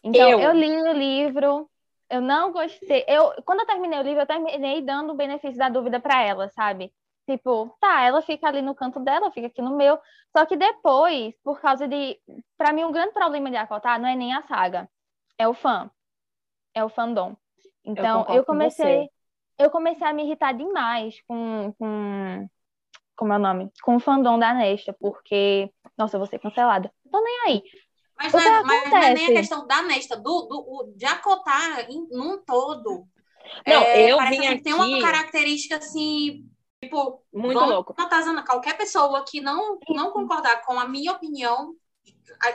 [0.03, 0.39] Então eu...
[0.39, 0.53] eu...
[0.53, 1.69] li o livro,
[2.09, 3.05] eu não gostei.
[3.07, 6.49] Eu quando eu terminei o livro, eu terminei dando o benefício da dúvida para ela,
[6.49, 6.93] sabe?
[7.29, 9.97] Tipo, tá, ela fica ali no canto dela, fica aqui no meu.
[10.35, 12.19] Só que depois, por causa de,
[12.57, 14.89] para mim o um grande problema de Acotar não é nem a saga,
[15.37, 15.89] é o fã,
[16.73, 17.35] é o fandom.
[17.85, 19.09] Então eu, eu comecei,
[19.57, 22.49] eu comecei a me irritar demais com, com
[23.21, 23.71] como é o nome?
[23.83, 26.91] Com o fandom da Nesta, porque, nossa, eu vou ser cancelada.
[27.11, 27.63] Tô nem aí.
[28.17, 31.87] Mas, não é, mas não é, nem a questão da Nesta, do, do, de acotar
[31.87, 33.05] em, num todo.
[33.67, 34.63] Não, é, eu assim, aqui...
[34.63, 36.49] Tem uma característica, assim,
[36.83, 37.23] tipo...
[37.31, 37.93] Muito louco.
[37.93, 41.75] Qualquer pessoa que não, não concordar com a minha opinião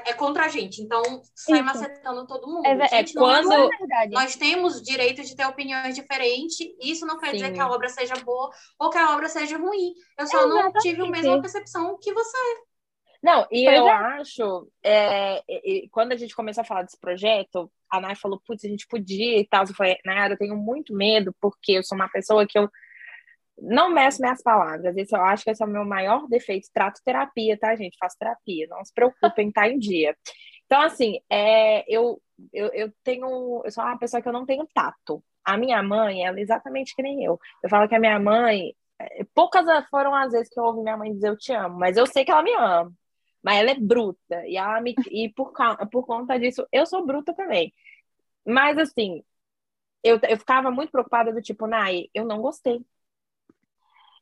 [0.05, 1.03] é contra a gente, então
[1.35, 1.65] sai Isso.
[1.65, 2.67] macetando todo mundo.
[2.67, 7.31] É, gente, é quando é nós temos direito de ter opiniões diferentes, isso não quer
[7.31, 7.37] Sim.
[7.37, 9.95] dizer que a obra seja boa ou que a obra seja ruim.
[10.19, 10.75] Eu só Exatamente.
[10.75, 12.39] não tive a mesma percepção que você.
[13.23, 13.93] Não, e pois eu é.
[13.93, 15.43] acho, é,
[15.91, 19.39] quando a gente começou a falar desse projeto, a Nay falou, putz, a gente podia
[19.39, 19.65] e tal.
[19.65, 22.69] Eu falei, Nayara, eu tenho muito medo, porque eu sou uma pessoa que eu
[23.59, 24.97] não meço minhas palavras.
[24.97, 26.69] Esse eu acho que esse é o meu maior defeito.
[26.73, 27.97] Trato terapia, tá, gente?
[27.99, 28.67] Faço terapia.
[28.69, 30.17] Não se preocupem, tá em dia.
[30.67, 32.21] Então, assim, é, eu,
[32.53, 33.63] eu, eu tenho.
[33.65, 35.23] Eu sou uma pessoa que eu não tenho tato.
[35.45, 37.39] A minha mãe, ela é exatamente que nem eu.
[37.63, 38.75] Eu falo que a minha mãe.
[38.99, 41.97] É, poucas foram as vezes que eu ouvi minha mãe dizer eu te amo, mas
[41.97, 42.93] eu sei que ela me ama.
[43.43, 44.47] Mas ela é bruta.
[44.47, 45.53] E, ela me, e por,
[45.91, 47.73] por conta disso, eu sou bruta também.
[48.47, 49.23] Mas, assim,
[50.03, 52.81] eu, eu ficava muito preocupada do tipo, Nai, eu não gostei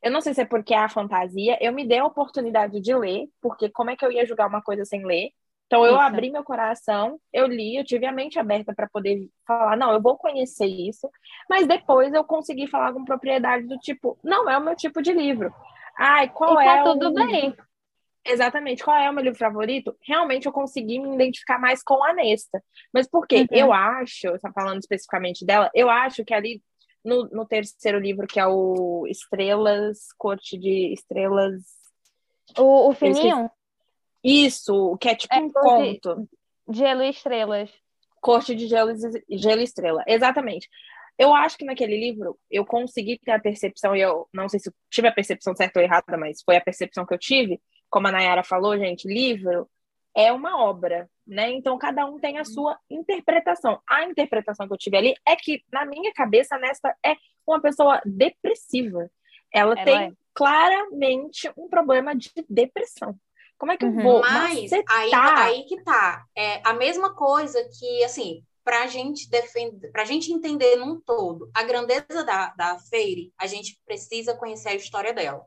[0.05, 1.57] eu não sei se é porque é a fantasia.
[1.63, 4.61] Eu me dei a oportunidade de ler, porque como é que eu ia julgar uma
[4.61, 5.31] coisa sem ler?
[5.67, 6.03] Então eu isso.
[6.03, 10.03] abri meu coração, eu li, eu tive a mente aberta para poder falar, não, eu
[10.03, 11.09] vou conhecer isso,
[11.49, 15.15] mas depois eu consegui falar com propriedade do tipo, não é o meu tipo de
[15.15, 15.51] livro.
[15.99, 17.15] Ai, qual e tá é tudo o...
[17.15, 17.57] bem.
[18.27, 19.97] Exatamente, qual é o meu livro favorito?
[20.07, 22.63] Realmente eu consegui me identificar mais com a Nesta.
[22.93, 23.41] Mas por quê?
[23.41, 23.47] Uhum.
[23.51, 26.63] Eu acho, tá falando especificamente dela, eu acho que ali
[27.05, 31.63] no, no terceiro livro, que é o Estrelas, Corte de Estrelas.
[32.59, 33.51] O, o Fininho?
[34.23, 36.29] Isso, que é tipo é, um conto.
[36.71, 37.71] Gelo e Estrelas.
[38.21, 38.93] Corte de Gelo,
[39.29, 40.69] Gelo e Estrela, exatamente.
[41.19, 44.73] Eu acho que naquele livro eu consegui ter a percepção, e eu não sei se
[44.91, 47.61] tive a percepção certa ou errada, mas foi a percepção que eu tive.
[47.91, 49.69] Como a Nayara falou, gente, livro
[50.17, 51.51] é uma obra, né?
[51.53, 53.81] Então cada um tem a sua interpretação.
[53.89, 58.01] A interpretação que eu tive ali é que na minha cabeça nesta é uma pessoa
[58.05, 59.11] depressiva.
[59.53, 60.13] Ela, Ela tem é.
[60.35, 63.17] claramente um problema de depressão.
[63.57, 63.99] Como é que uhum.
[63.99, 64.21] eu vou?
[64.21, 66.25] Mas aí, aí que tá.
[66.37, 71.51] É a mesma coisa que, assim, para a gente defender, para gente entender num todo
[71.55, 75.45] a grandeza da, da Feire, a gente precisa conhecer a história dela.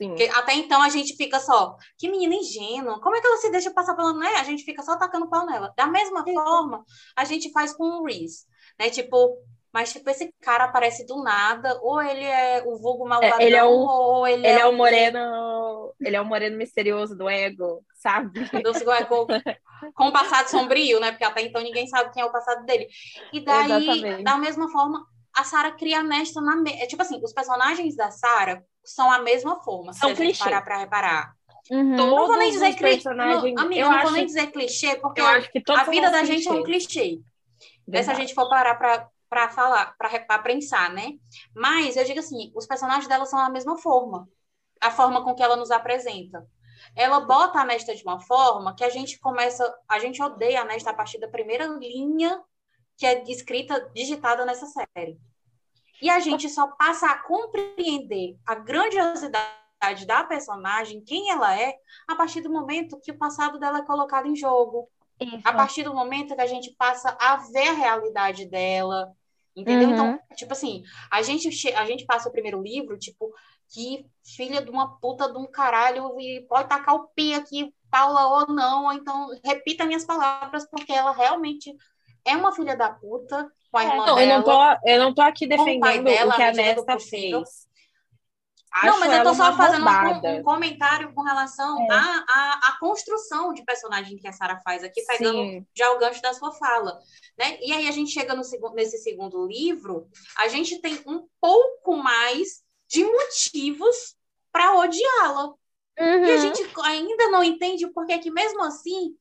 [0.00, 0.08] Sim.
[0.08, 3.50] Porque até então a gente fica só, que menina ingênua, como é que ela se
[3.50, 4.28] deixa passar pela né?
[4.36, 5.74] A gente fica só tacando pau nela.
[5.76, 6.82] Da mesma forma,
[7.14, 8.46] a gente faz com o Reese,
[8.78, 8.88] né?
[8.88, 9.36] Tipo,
[9.70, 13.56] mas tipo, esse cara aparece do nada, ou ele é o vulgo malvadão, é, ele
[13.56, 17.28] é o, ou ele, ele é, é o moreno, ele é o moreno misterioso do
[17.28, 18.40] ego, sabe?
[18.62, 19.26] Do ego
[19.94, 21.10] com o passado sombrio, né?
[21.10, 22.88] Porque até então ninguém sabe quem é o passado dele.
[23.34, 24.24] E daí, Exatamente.
[24.24, 26.72] da mesma forma, a Sarah cria nesta na me...
[26.72, 30.38] é, tipo assim, os personagens da Sarah são a mesma forma, são se a gente
[30.38, 31.34] parar para reparar.
[31.70, 31.96] Uhum.
[31.96, 33.08] Não vou nem dizer clichê.
[33.08, 36.62] Amiga, eu não acho, vou nem dizer clichê, porque a vida da gente é um
[36.62, 37.20] clichê.
[37.88, 38.74] Se a gente for parar
[39.28, 41.12] para falar, para pensar, né?
[41.54, 44.28] Mas eu digo assim, os personagens dela são a mesma forma.
[44.80, 46.46] A forma com que ela nos apresenta.
[46.96, 50.64] Ela bota a Nesta de uma forma que a gente começa, a gente odeia a
[50.64, 52.42] Nesta a partir da primeira linha
[52.96, 55.18] que é escrita, digitada nessa série.
[56.00, 61.74] E a gente só passa a compreender a grandiosidade da personagem, quem ela é,
[62.06, 64.88] a partir do momento que o passado dela é colocado em jogo.
[65.20, 65.40] Isso.
[65.44, 69.12] A partir do momento que a gente passa a ver a realidade dela,
[69.54, 69.90] entendeu?
[69.90, 70.14] Então, uhum.
[70.14, 73.32] Então, tipo assim, a gente, a gente passa o primeiro livro, tipo,
[73.68, 78.26] que filha de uma puta de um caralho e pode tacar o pi aqui, Paula,
[78.26, 81.76] ou não, ou então repita minhas palavras, porque ela realmente
[82.24, 84.22] é uma filha da puta com a é, irmã não, dela.
[84.22, 87.68] Eu não, tô, eu não tô aqui defendendo dela, o que a Nesta fez.
[88.72, 91.88] Acho não, mas eu tô só fazendo um, um, comentário com relação é.
[91.90, 95.66] à, à, à, construção de personagem que a Sara faz aqui, pegando Sim.
[95.74, 96.96] já o gancho da sua fala.
[97.36, 97.58] Né?
[97.60, 98.42] E aí a gente chega no,
[98.74, 100.06] nesse segundo livro,
[100.36, 104.14] a gente tem um pouco mais de motivos
[104.52, 105.46] para odiá-la.
[105.98, 106.24] Uhum.
[106.24, 109.16] E a gente ainda não entende porque que mesmo assim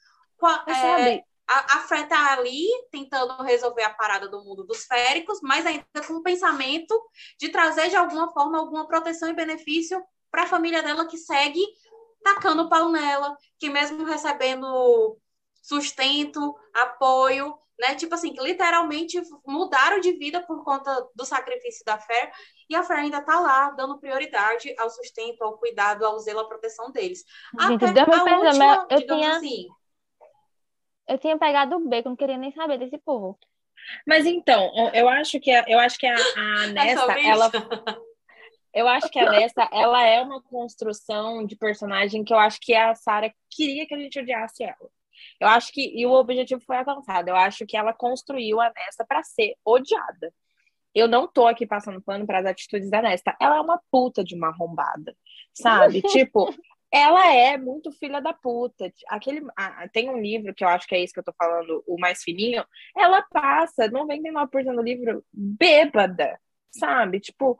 [0.67, 5.65] é, a, a Fred tá ali tentando resolver a parada do mundo dos féricos, mas
[5.65, 6.93] ainda com o pensamento
[7.39, 11.65] de trazer de alguma forma alguma proteção e benefício para a família dela que segue
[12.23, 15.17] tacando pau nela, que mesmo recebendo
[15.63, 17.95] sustento, apoio, né?
[17.95, 22.31] Tipo assim, que literalmente mudaram de vida por conta do sacrifício da fé,
[22.69, 26.47] e a fé ainda tá lá, dando prioridade ao sustento, ao cuidado, ao zelo, à
[26.47, 27.23] proteção deles.
[27.61, 29.37] Gente, Até a última, eu tinha...
[29.37, 29.67] assim,
[31.09, 33.37] eu tinha pegado o B, eu não queria nem saber desse povo.
[34.05, 37.51] Mas então, eu acho que eu acho que a, a Nesta, ela
[38.73, 42.75] eu acho que a Nesta, ela é uma construção de personagem que eu acho que
[42.75, 44.89] a Sara queria que a gente odiasse ela.
[45.39, 47.29] Eu acho que e o objetivo foi alcançado.
[47.29, 50.33] Eu acho que ela construiu a Nesta para ser odiada.
[50.93, 53.35] Eu não tô aqui passando pano para as atitudes da Nesta.
[53.39, 55.15] Ela é uma puta de uma arrombada,
[55.53, 56.01] sabe?
[56.13, 56.53] tipo,
[56.91, 58.91] ela é muito filha da puta.
[59.07, 61.83] Aquele, ah, tem um livro que eu acho que é esse que eu tô falando,
[61.87, 62.65] o mais fininho.
[62.97, 66.39] Ela passa 99% do livro bêbada,
[66.71, 67.19] sabe?
[67.19, 67.59] Tipo,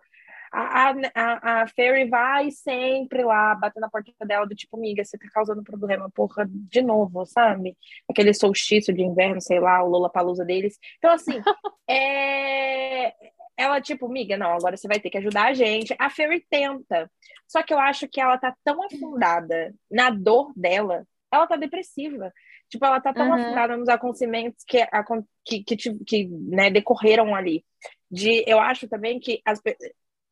[0.52, 5.18] a, a, a Fairy vai sempre lá, batendo na porta dela, do tipo, amiga, você
[5.18, 7.78] tá causando problema, porra, de novo, sabe?
[8.10, 10.78] Aquele solstício de inverno, sei lá, o Lola Palusa deles.
[10.98, 11.34] Então, assim,
[11.88, 13.13] é
[13.60, 15.93] ela, tipo, miga, não, agora você vai ter que ajudar a gente.
[16.00, 17.12] A Fairy tenta.
[17.45, 22.34] Só que eu acho que ela tá tão afundada na dor dela, ela tá depressiva.
[22.69, 23.34] Tipo, ela tá tão uhum.
[23.34, 24.80] afundada nos acontecimentos que,
[25.45, 27.65] que, que, que né, decorreram ali.
[28.10, 29.62] De, eu acho também que as,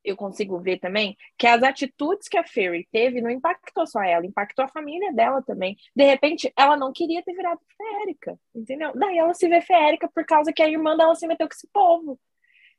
[0.06, 4.26] eu consigo ver também que as atitudes que a Fairy teve não impactou só ela,
[4.26, 5.76] impactou a família dela também.
[5.94, 8.94] De repente, ela não queria ter virado férica, entendeu?
[8.96, 11.68] Daí ela se vê férica por causa que a irmã dela se meteu com esse
[11.74, 12.18] povo.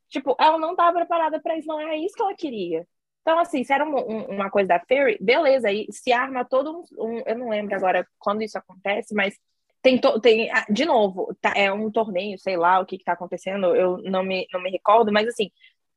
[0.08, 2.86] Tipo, ela não estava preparada para isso, não era isso que ela queria.
[3.22, 6.78] Então, assim, se era um, um, uma coisa da Fairy, beleza, aí se arma todo
[6.98, 9.34] um, um, Eu não lembro agora quando isso acontece, mas
[9.82, 13.12] tem, to, tem ah, de novo, tá, é um torneio, sei lá o que, está
[13.12, 15.50] acontecendo, eu não me, não me recordo, mas assim,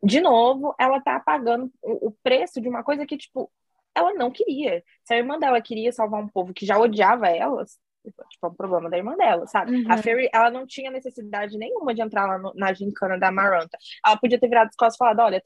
[0.03, 3.51] de novo, ela tá pagando o, o preço de uma coisa que, tipo,
[3.95, 4.83] ela não queria.
[5.03, 8.53] Se a irmã dela queria salvar um povo que já odiava elas, Tipo, é um
[8.53, 9.75] problema da irmã dela, sabe?
[9.75, 9.91] Uhum.
[9.91, 13.77] A Fairy, ela não tinha necessidade nenhuma de entrar lá no, na gincana da Maranta.
[14.05, 15.41] Ela podia ter virado as costas e falado, olha,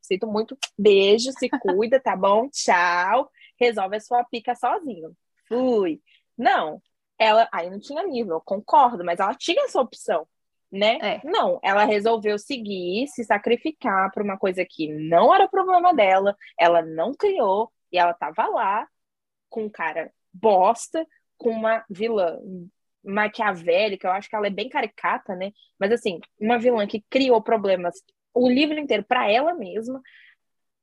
[0.00, 2.48] sinto muito, beijo, se cuida, tá bom?
[2.50, 3.30] Tchau.
[3.58, 5.16] Resolve a sua pica sozinho.
[5.48, 6.00] Fui.
[6.36, 6.80] Não.
[7.18, 10.24] Ela, aí não tinha nível, concordo, mas ela tinha essa opção,
[10.70, 10.98] né?
[11.02, 11.20] É.
[11.24, 16.80] Não, ela resolveu seguir, se sacrificar por uma coisa que não era problema dela, ela
[16.80, 18.86] não criou, e ela tava lá
[19.48, 21.04] com um cara bosta,
[21.38, 22.38] com uma vilã
[23.04, 25.52] maquiavélica, eu acho que ela é bem caricata, né?
[25.78, 27.94] Mas assim, uma vilã que criou problemas
[28.34, 30.02] o livro inteiro para ela mesma.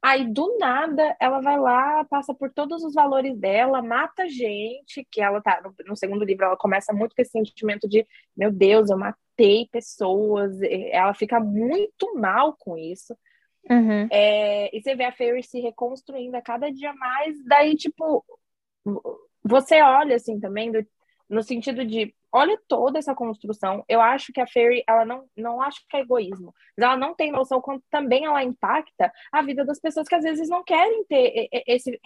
[0.01, 5.19] Aí do nada ela vai lá, passa por todos os valores dela, mata gente, que
[5.19, 8.05] ela tá no, no segundo livro ela começa muito com esse sentimento de,
[8.37, 10.61] meu Deus, eu matei pessoas.
[10.61, 13.15] Ela fica muito mal com isso.
[13.69, 14.07] Uhum.
[14.11, 18.23] É, e você vê a Fairy se reconstruindo a cada dia mais, daí, tipo,
[19.47, 20.85] você olha assim também do,
[21.29, 23.83] no sentido de olha toda essa construção.
[23.87, 27.15] Eu acho que a Fairy, ela não, não acho que é egoísmo, mas ela não
[27.15, 31.05] tem noção quanto também ela impacta a vida das pessoas que às vezes não querem
[31.05, 31.97] ter esse,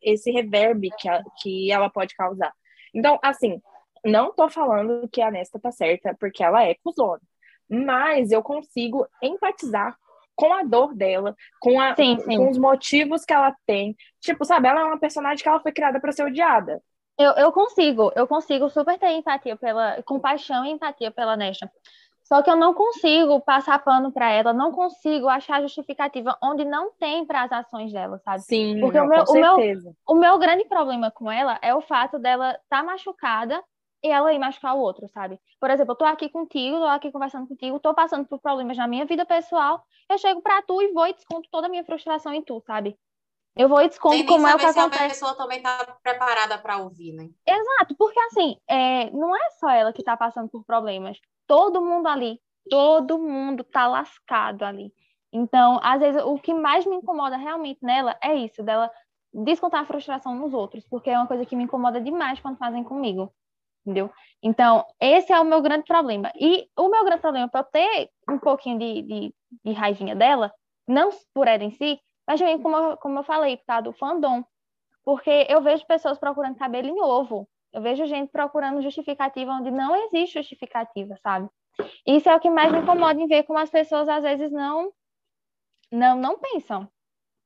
[0.00, 2.52] esse reverb que, a, que ela pode causar.
[2.94, 3.60] Então, assim,
[4.04, 7.20] não tô falando que a Nesta tá certa, porque ela é cuzona,
[7.68, 9.96] mas eu consigo empatizar
[10.34, 12.36] com a dor dela, com, a, sim, sim.
[12.36, 13.96] com os motivos que ela tem.
[14.20, 16.82] Tipo, sabe, ela é uma personagem que ela foi criada para ser odiada.
[17.18, 21.70] Eu, eu consigo, eu consigo super ter empatia pela, compaixão e empatia pela Nesta.
[22.24, 26.92] Só que eu não consigo passar pano para ela, não consigo achar justificativa onde não
[26.92, 28.42] tem para as ações dela, sabe?
[28.42, 31.82] Sim, porque não, o, meu, o, meu, o meu grande problema com ela é o
[31.82, 33.62] fato dela estar tá machucada
[34.02, 35.38] e ela ir machucar o outro, sabe?
[35.60, 38.88] Por exemplo, eu tô aqui contigo, tô aqui conversando contigo, tô passando por problemas na
[38.88, 42.34] minha vida pessoal, eu chego pra tu e vou e desconto toda a minha frustração
[42.34, 42.98] em tu, sabe?
[43.54, 45.04] Eu vou e desconto como é o que se acontece.
[45.04, 47.28] a pessoa também tá preparada para ouvir, né?
[47.46, 51.18] Exato, porque assim, é, não é só ela que tá passando por problemas.
[51.46, 52.40] Todo mundo ali,
[52.70, 54.90] todo mundo tá lascado ali.
[55.32, 58.90] Então, às vezes, o que mais me incomoda realmente nela é isso, dela
[59.32, 62.84] descontar a frustração nos outros, porque é uma coisa que me incomoda demais quando fazem
[62.84, 63.32] comigo,
[63.84, 64.10] entendeu?
[64.42, 66.32] Então, esse é o meu grande problema.
[66.38, 70.52] E o meu grande problema, para eu ter um pouquinho de, de, de, raivinha dela,
[70.86, 74.44] não por ela em si, mas também, como eu, como eu falei, tá, do fandom.
[75.04, 77.48] Porque eu vejo pessoas procurando cabelo em ovo.
[77.72, 81.48] Eu vejo gente procurando justificativa onde não existe justificativa, sabe?
[82.06, 84.92] Isso é o que mais me incomoda em ver como as pessoas às vezes não
[85.90, 86.88] não, não pensam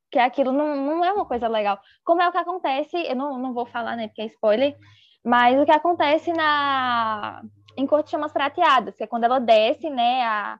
[0.09, 1.79] que aquilo não, não é uma coisa legal.
[2.03, 4.77] Como é o que acontece, eu não, não vou falar, né, porque é spoiler,
[5.23, 7.41] mas o que acontece na
[7.75, 10.59] em Cor de Chamas Prateadas, que é quando ela desce, né, a,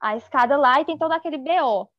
[0.00, 1.90] a escada lá e tem todo aquele BO,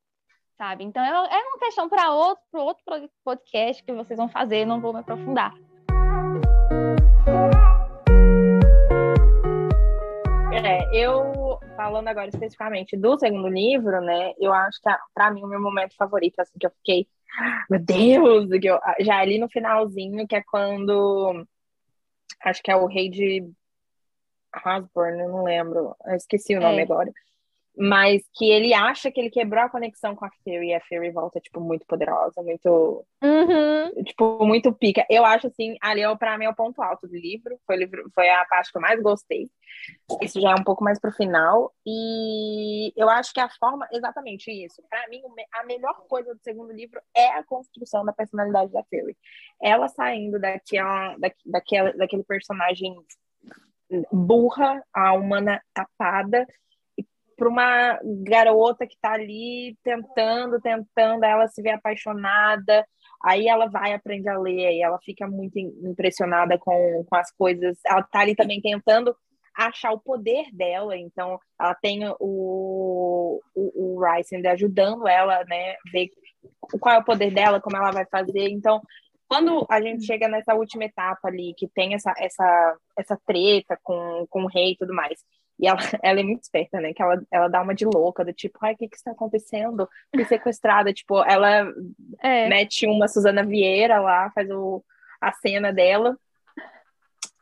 [0.57, 0.83] sabe?
[0.83, 2.83] Então é, é uma questão para outro, outro
[3.23, 5.53] podcast que vocês vão fazer, não vou me aprofundar.
[10.51, 14.33] É, eu falando agora especificamente do segundo livro, né?
[14.37, 17.07] Eu acho que para mim o meu momento favorito, assim, que eu fiquei,
[17.69, 21.45] meu Deus, que eu, já ali no finalzinho, que é quando
[22.43, 23.49] acho que é o rei de
[24.53, 26.83] Hasburn, eu não lembro, eu esqueci o nome é.
[26.83, 27.11] agora
[27.79, 31.11] mas que ele acha que ele quebrou a conexão com a Fury e a Fury
[31.11, 34.03] volta, tipo, muito poderosa, muito, uhum.
[34.03, 35.05] tipo, muito pica.
[35.09, 38.11] Eu acho, assim, ali, é, pra mim, é o ponto alto do livro, foi, livro,
[38.13, 39.49] foi a parte que eu mais gostei.
[40.21, 44.51] Isso já é um pouco mais pro final, e eu acho que a forma, exatamente
[44.51, 45.21] isso, para mim,
[45.53, 49.15] a melhor coisa do segundo livro é a construção da personalidade da Fury.
[49.61, 51.15] Ela saindo daquela,
[51.45, 52.93] daquela, daquele personagem
[54.11, 56.45] burra, a humana tapada,
[57.39, 62.85] para uma garota que está ali tentando, tentando, ela se vê apaixonada,
[63.23, 67.77] aí ela vai aprende a ler, aí ela fica muito impressionada com, com as coisas,
[67.85, 69.15] ela está ali também tentando
[69.55, 74.05] achar o poder dela, então ela tem o, o, o
[74.51, 76.09] ajudando ela, né, ver
[76.79, 78.81] qual é o poder dela, como ela vai fazer, então
[79.27, 84.25] quando a gente chega nessa última etapa ali, que tem essa, essa, essa treta com,
[84.27, 85.23] com o rei e tudo mais,
[85.59, 86.93] e ela, ela é muito esperta, né?
[86.93, 89.87] Que ela, ela dá uma de louca, do tipo, ai, o que que está acontecendo?
[90.15, 90.93] Fui sequestrada.
[90.93, 91.71] tipo, ela
[92.21, 92.47] é.
[92.47, 94.83] mete uma Suzana Vieira lá, faz o,
[95.19, 96.17] a cena dela.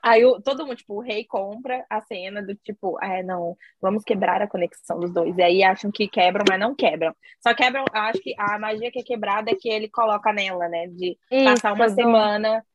[0.01, 4.03] Aí o, todo mundo, tipo, o rei compra a cena do tipo, é, não, vamos
[4.03, 5.37] quebrar a conexão dos dois.
[5.37, 7.13] E aí acham que quebram, mas não quebram.
[7.41, 10.87] Só quebram, acho que a magia que é quebrada é que ele coloca nela, né?
[10.87, 12.65] De Isso, passar uma semana,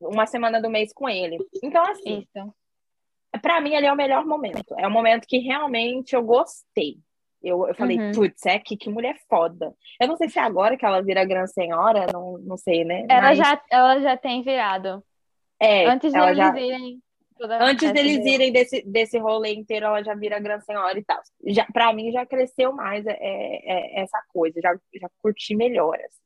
[0.00, 1.36] uma semana do mês com ele.
[1.62, 2.54] Então, assim, Isso
[3.40, 4.74] para mim ali é o melhor momento.
[4.78, 6.98] É o momento que realmente eu gostei.
[7.42, 8.12] Eu, eu falei, uhum.
[8.12, 9.74] putz, é que, que mulher foda.
[10.00, 13.04] Eu não sei se é agora que ela vira grande senhora, não, não sei, né?
[13.08, 13.38] Ela, Mas...
[13.38, 15.02] já, ela já tem virado.
[15.58, 16.58] É, antes deles já...
[16.58, 17.00] irem.
[17.60, 21.20] Antes deles irem desse, desse rolê inteiro, ela já vira grande senhora e tal.
[21.46, 25.96] Já, pra mim já cresceu mais é, é, é essa coisa, já, já curti melhor.
[25.96, 26.20] Assim.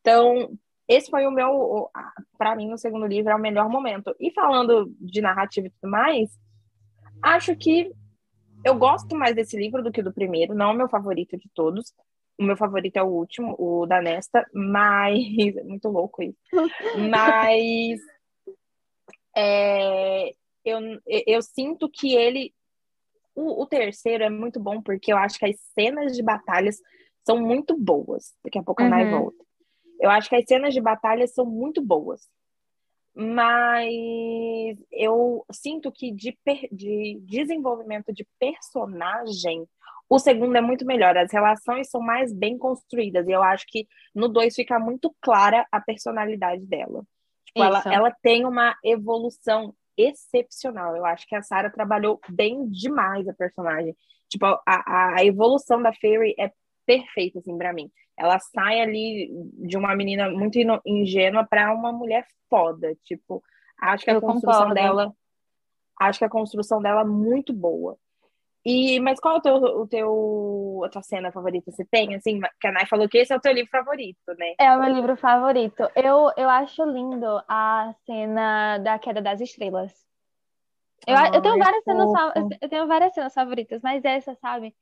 [0.00, 0.58] Então,
[0.88, 1.90] esse foi o meu,
[2.38, 4.16] para mim, no segundo livro, é o melhor momento.
[4.18, 6.30] E falando de narrativa e tudo mais,
[7.22, 7.92] acho que
[8.64, 11.48] eu gosto mais desse livro do que do primeiro, não é o meu favorito de
[11.54, 11.92] todos.
[12.38, 15.18] O meu favorito é o último, o da Nesta, mas.
[15.58, 16.38] É muito louco isso.
[17.10, 18.00] mas.
[19.36, 20.32] É,
[20.64, 22.54] eu, eu sinto que ele.
[23.34, 26.76] O, o, terceiro é muito bom porque eu acho que as cenas de batalhas
[27.24, 28.34] são muito boas.
[28.44, 29.20] Daqui a pouco a Nai uhum.
[29.20, 29.47] volta.
[29.98, 32.28] Eu acho que as cenas de batalha são muito boas.
[33.14, 36.36] Mas eu sinto que de,
[36.70, 39.66] de desenvolvimento de personagem,
[40.08, 41.16] o segundo é muito melhor.
[41.16, 43.26] As relações são mais bem construídas.
[43.26, 47.02] E eu acho que no dois fica muito clara a personalidade dela.
[47.44, 50.94] Tipo, ela, ela tem uma evolução excepcional.
[50.94, 53.96] Eu acho que a Sarah trabalhou bem demais a personagem.
[54.28, 56.52] Tipo, a, a evolução da Fairy é
[56.86, 62.26] perfeita, assim, pra mim ela sai ali de uma menina muito ingênua para uma mulher
[62.50, 62.96] foda.
[63.04, 63.42] Tipo,
[63.80, 64.74] acho que a Eu construção concordo.
[64.74, 65.12] dela.
[66.00, 67.96] Acho que a construção dela é muito boa.
[68.64, 71.70] E, mas qual é o teu, o teu, a tua cena favorita?
[71.70, 74.54] Você tem, assim, que a Nai falou que esse é o teu livro favorito, né?
[74.58, 75.88] É o meu livro favorito.
[75.94, 79.92] Eu, eu acho lindo a cena da queda das estrelas.
[81.06, 82.10] Eu, oh, eu, tenho várias cenas,
[82.60, 84.74] eu tenho várias cenas favoritas, mas essa, sabe?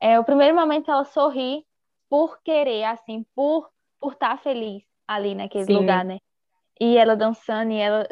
[0.00, 1.66] É o primeiro momento ela sorri
[2.08, 3.68] por querer, assim, por
[4.00, 5.74] por estar tá feliz ali naquele Sim.
[5.74, 6.18] lugar, né?
[6.80, 8.06] E ela dançando e ela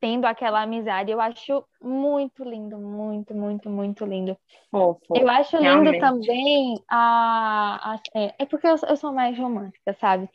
[0.00, 1.10] tendo aquela amizade.
[1.10, 4.36] Eu acho muito lindo, muito, muito, muito lindo.
[4.70, 5.94] Fofo, eu acho realmente.
[5.94, 10.28] lindo também a, a é, é porque eu, eu sou mais romântica, sabe?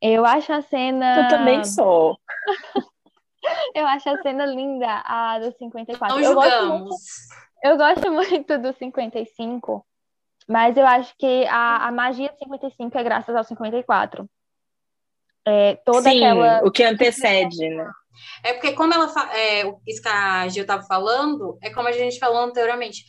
[0.00, 1.22] Eu acho a cena.
[1.22, 2.16] Eu também sou.
[3.74, 6.16] eu acho a cena linda, a do 54.
[6.16, 6.88] Não eu julgamos.
[6.88, 6.96] Gosto muito,
[7.64, 9.86] eu gosto muito do 55,
[10.48, 14.28] mas eu acho que a, a magia do 55 é graças ao 54.
[15.46, 16.60] É, toda Sim, aquela.
[16.64, 17.90] o que antecede, né?
[18.42, 19.30] É porque, como ela fa...
[19.36, 23.04] é, isso que a Gil estava falando, é como a gente falou anteriormente.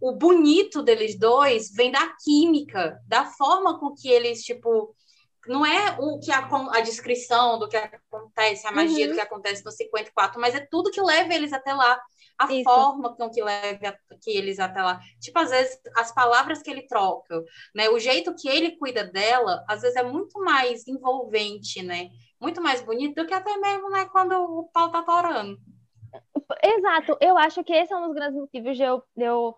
[0.00, 4.94] O bonito deles dois vem da química, da forma com que eles, tipo,
[5.48, 9.08] não é o que a, a descrição do que acontece, a magia Uhum.
[9.08, 12.00] do que acontece no 54, mas é tudo que leva eles até lá.
[12.38, 12.64] A Isso.
[12.64, 14.98] forma com que leva que eles até lá.
[15.20, 17.40] Tipo, às vezes, as palavras que ele troca,
[17.74, 17.88] né?
[17.90, 22.08] O jeito que ele cuida dela, às vezes é muito mais envolvente, né?
[22.40, 24.06] Muito mais bonito do que até mesmo, né?
[24.06, 25.56] Quando o pau tá torando.
[26.62, 29.56] Exato, eu acho que esse é um dos grandes motivos de eu, de eu,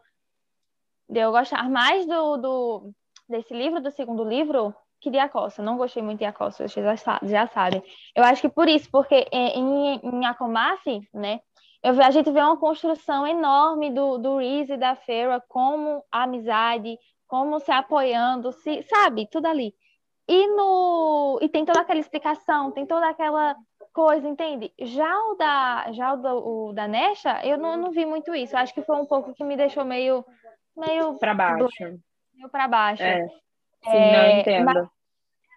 [1.08, 2.92] de eu gostar mais do, do,
[3.28, 4.74] desse livro, do segundo livro,
[5.04, 5.62] que de A Costa.
[5.62, 7.82] Não gostei muito de A Costa, vocês já, sa- já sabem.
[8.16, 11.40] Eu acho que por isso, porque em, em Akomasi, né,
[11.82, 16.98] eu, a gente vê uma construção enorme do, do Reese e da Fera como amizade,
[17.28, 19.74] como se apoiando, se, sabe, tudo ali.
[20.26, 23.54] E, no, e tem toda aquela explicação, tem toda aquela
[23.92, 24.72] coisa, entende?
[24.80, 28.54] Já o da, já o da, o da Nesha, eu não, não vi muito isso.
[28.56, 30.24] Eu acho que foi um pouco que me deixou meio,
[30.76, 31.66] meio, Pra baixo.
[32.34, 33.02] meio para baixo.
[33.02, 33.26] É.
[33.84, 34.90] Sim, É, não entendo.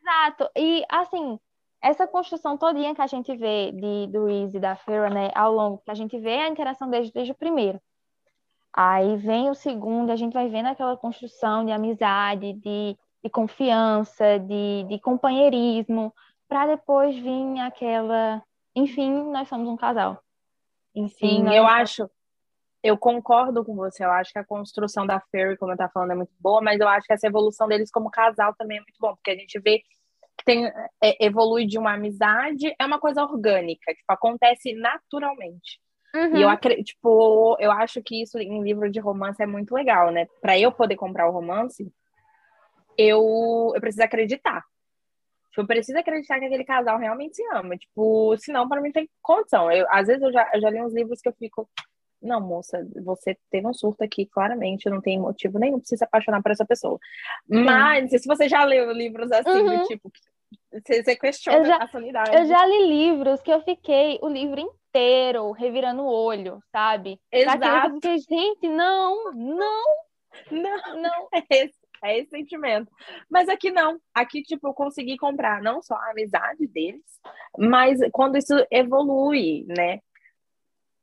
[0.01, 0.49] Exato.
[0.55, 1.39] E assim,
[1.81, 5.53] essa construção todinha que a gente vê de, do Reese e da Fera, né, ao
[5.53, 7.79] longo, que a gente vê a interação desde, desde o primeiro.
[8.73, 14.37] Aí vem o segundo, a gente vai vendo aquela construção de amizade, de, de confiança,
[14.39, 16.13] de, de companheirismo,
[16.47, 18.43] para depois vir aquela.
[18.75, 20.21] Enfim, nós somos um casal.
[20.93, 22.09] Enfim, Sim, eu somos- acho,
[22.87, 24.03] eu concordo com você.
[24.03, 26.79] Eu acho que a construção da Fairy, como eu tava falando, é muito boa, mas
[26.79, 29.59] eu acho que essa evolução deles como casal também é muito bom, porque a gente
[29.59, 29.79] vê
[30.37, 30.67] que tem,
[31.03, 35.79] é, evolui de uma amizade, é uma coisa orgânica, tipo, acontece naturalmente.
[36.15, 36.37] Uhum.
[36.37, 40.11] E eu acredito, tipo, eu acho que isso em livro de romance é muito legal,
[40.11, 40.27] né?
[40.41, 41.91] Para eu poder comprar o romance,
[42.97, 44.63] eu, eu preciso acreditar.
[45.49, 47.75] Tipo, Eu preciso acreditar que aquele casal realmente se ama.
[47.77, 49.71] Tipo, senão, para mim, tem condição.
[49.71, 51.67] Eu, às vezes eu já, eu já li uns livros que eu fico.
[52.21, 56.03] Não, moça, você teve um surto aqui, claramente, não tem motivo nenhum pra você se
[56.03, 56.97] apaixonar por essa pessoa.
[57.47, 59.77] Mas, se você já leu livros assim, Uhum.
[59.79, 60.11] do tipo,
[60.71, 62.35] você, você questiona já- a sanidade.
[62.35, 67.19] Eu já li livros que eu fiquei o livro inteiro revirando o olho, sabe?
[67.31, 67.93] Daquilo que eu Exato.
[67.95, 69.83] fiquei, gente, não, não,
[70.51, 71.01] Não.
[71.01, 71.27] não.
[71.33, 72.91] É esse, é esse sentimento.
[73.29, 73.99] Mas aqui não.
[74.13, 77.03] Aqui, tipo, eu consegui comprar não só a amizade deles,
[77.57, 79.99] mas quando isso evolui, né?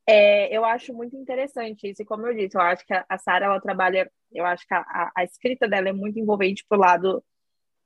[0.07, 2.03] É, eu acho muito interessante isso.
[2.03, 4.11] E como eu disse, eu acho que a, a Sarah, ela trabalha...
[4.33, 7.23] Eu acho que a, a, escrita dela é muito envolvente pro lado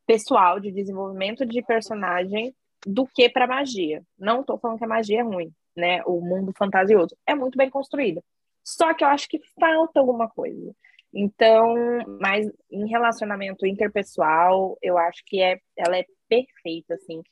[0.07, 2.55] pessoal, de desenvolvimento de personagem,
[2.87, 4.03] do que para magia.
[4.19, 6.03] Não tô falando que a magia é ruim, né?
[6.07, 8.23] O mundo fantasioso é muito bem construído.
[8.65, 10.75] Só que eu acho que falta alguma coisa.
[11.13, 11.75] Então,
[12.21, 17.23] mas em relacionamento interpessoal, eu acho que é, ela é perfeita, assim.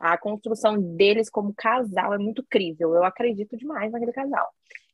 [0.00, 2.94] A construção deles como casal é muito crível.
[2.94, 4.48] Eu acredito demais naquele casal.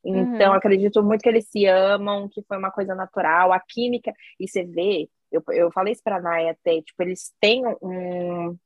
[0.05, 0.57] Então, Uhum.
[0.57, 3.53] acredito muito que eles se amam, que foi uma coisa natural.
[3.53, 7.63] A química, e você vê, eu, eu falei isso pra Naya até, tipo, eles têm
[7.81, 8.57] um,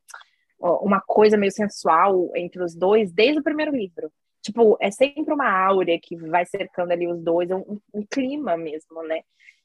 [0.59, 4.11] uma coisa meio sensual entre os dois desde o primeiro livro.
[4.43, 8.57] Tipo, é sempre uma áurea que vai cercando ali os dois, é um, um clima
[8.57, 9.23] mesmo, né?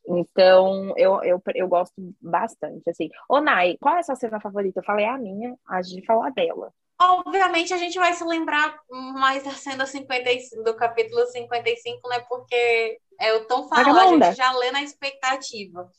[0.07, 3.09] Então, eu, eu, eu gosto bastante, assim.
[3.29, 4.79] Ô, Nai, qual é a sua cena favorita?
[4.79, 6.73] Eu falei a minha, a gente falou a dela.
[6.99, 12.19] Obviamente a gente vai se lembrar mais da cena 55, do capítulo 55, né?
[12.29, 15.89] Porque é o tão falado, a gente já lê na expectativa.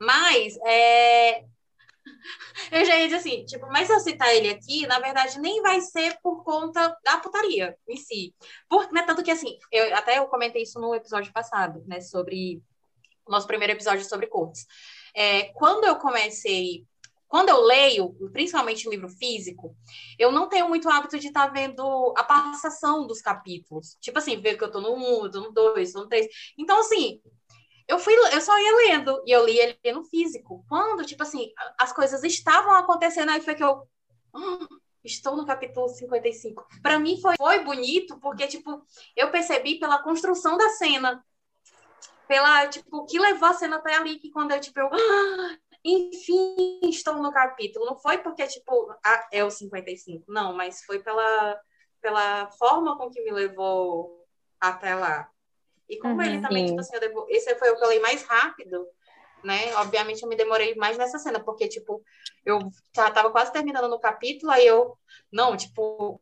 [0.00, 1.44] Mas é...
[2.70, 5.60] eu já ia dizer assim, tipo, mas se eu citar ele aqui, na verdade, nem
[5.60, 8.32] vai ser por conta da putaria em si.
[8.68, 12.00] Por, né, tanto que assim, eu, até eu comentei isso no episódio passado, né?
[12.00, 12.62] Sobre
[13.28, 14.66] nosso primeiro episódio sobre cortes.
[15.14, 16.84] É, quando eu comecei
[17.34, 19.74] quando eu leio, principalmente livro físico,
[20.16, 23.96] eu não tenho muito hábito de estar vendo a passação dos capítulos.
[24.00, 26.28] Tipo assim, ver que eu tô no 1, eu tô no 2, tô no 3.
[26.56, 27.20] Então, assim,
[27.88, 30.64] eu fui, eu só ia lendo, e eu li ele no físico.
[30.68, 33.82] Quando, tipo assim, as coisas estavam acontecendo, aí foi que eu.
[34.32, 34.68] "Ah,
[35.02, 36.64] estou no capítulo 55.
[36.82, 38.80] Para mim foi, foi bonito, porque, tipo,
[39.16, 41.24] eu percebi pela construção da cena.
[42.26, 44.88] Pela, tipo, o que levou a cena até ali, que quando eu, tipo, eu.
[44.92, 47.84] "Ah, enfim, estou no capítulo.
[47.84, 50.24] Não foi porque, tipo, ah, é o 55.
[50.32, 51.60] Não, mas foi pela,
[52.00, 54.24] pela forma com que me levou
[54.58, 55.28] até lá.
[55.88, 56.72] E como uhum, ele também, sim.
[56.72, 57.26] tipo assim, devo...
[57.28, 58.86] esse foi o que eu li mais rápido,
[59.42, 59.74] né?
[59.76, 62.02] Obviamente eu me demorei mais nessa cena, porque, tipo,
[62.46, 62.58] eu
[62.94, 64.96] já tava quase terminando no capítulo, aí eu,
[65.30, 66.20] não, tipo,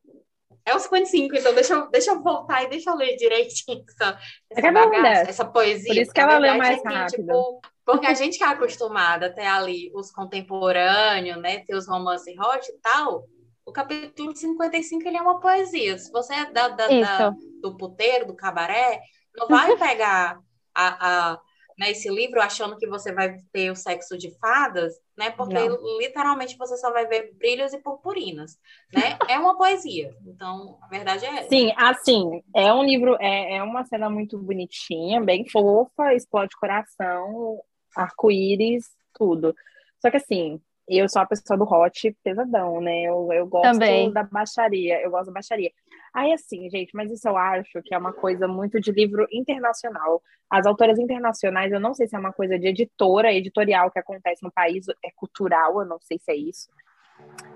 [0.65, 4.19] é o 55, então deixa eu, deixa eu voltar e deixa eu ler direitinho essa,
[4.51, 5.93] essa, é bagaça, essa poesia.
[5.93, 7.17] Por isso que ela lê mais é que, rápido.
[7.17, 11.61] Tipo, porque a gente que é acostumada a ter ali os contemporâneos, né?
[11.61, 13.25] Ter os romances hot e tal,
[13.67, 15.99] o capítulo 55 ele é uma poesia.
[15.99, 19.01] Se você é da, da, da do puteiro, do cabaré,
[19.37, 20.39] não vai pegar
[20.75, 21.41] a, a
[21.79, 25.31] né, esse livro achando que você vai ter o sexo de fadas, né?
[25.31, 25.99] Porque Não.
[25.99, 28.59] literalmente você só vai ver brilhos e purpurinas,
[28.93, 29.19] né?
[29.31, 30.15] É uma poesia.
[30.27, 31.49] Então, a verdade é essa.
[31.49, 37.61] Sim, assim, é um livro, é, é uma cena muito bonitinha, bem fofa, explode coração,
[37.97, 39.55] arco-íris, tudo.
[40.01, 43.03] Só que assim, eu sou a pessoa do hot pesadão, né?
[43.03, 44.13] Eu, eu gosto Também.
[44.13, 45.71] da baixaria, eu gosto da baixaria.
[46.13, 50.23] Aí, assim, gente, mas isso eu acho que é uma coisa muito de livro internacional.
[50.51, 54.43] As autoras internacionais, eu não sei se é uma coisa de editora, editorial que acontece
[54.43, 56.69] no país, é cultural, eu não sei se é isso.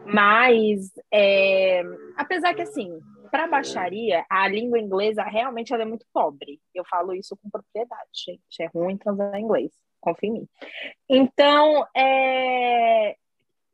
[0.06, 1.82] Mas, é...
[2.16, 2.98] apesar que, assim,
[3.30, 6.60] para baixaria, a língua inglesa realmente ela é muito pobre.
[6.74, 8.62] Eu falo isso com propriedade, gente.
[8.62, 9.72] É ruim transar em inglês
[10.06, 10.48] confia em mim.
[11.08, 13.16] Então, é...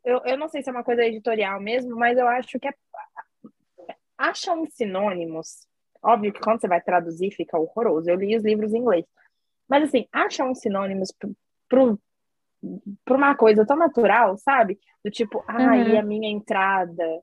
[0.04, 2.74] eu, eu não sei se é uma coisa editorial mesmo, mas eu acho que é...
[4.16, 5.66] acha uns sinônimos.
[6.02, 8.10] Óbvio que quando você vai traduzir fica horroroso.
[8.10, 9.04] Eu li os livros em inglês.
[9.68, 11.12] Mas, assim, acha uns sinônimos
[11.68, 14.78] para uma coisa tão natural, sabe?
[15.04, 15.98] Do tipo, ai, uhum.
[15.98, 17.22] a minha entrada,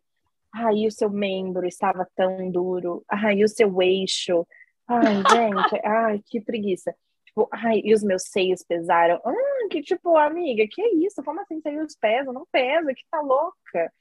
[0.53, 4.47] ai, o seu membro estava tão duro, ai, o seu eixo,
[4.87, 6.95] ai, gente, ai, que preguiça.
[7.29, 9.21] Tipo, ai, e os meus seios pesaram.
[9.23, 11.23] Ah, que tipo, amiga, que é isso?
[11.23, 12.33] Como assim seios pesam?
[12.33, 13.93] Não pesa, que tá louca.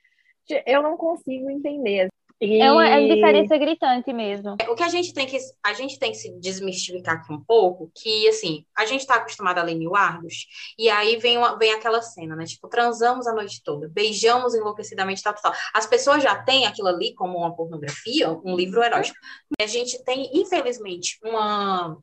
[0.67, 2.09] Eu não consigo entender.
[2.41, 2.63] E...
[2.63, 4.57] É uma é diferença gritante mesmo.
[4.69, 7.91] O que a gente tem que a gente tem que se desmistificar aqui um pouco,
[7.95, 10.47] que assim, a gente está acostumado a ler mil ardos,
[10.79, 12.45] e aí vem, uma, vem aquela cena, né?
[12.45, 15.61] Tipo, transamos a noite toda, beijamos enlouquecidamente, tal, tal, tal.
[15.75, 19.19] As pessoas já têm aquilo ali como uma pornografia, um livro erótico.
[19.61, 21.99] A gente tem, infelizmente, uma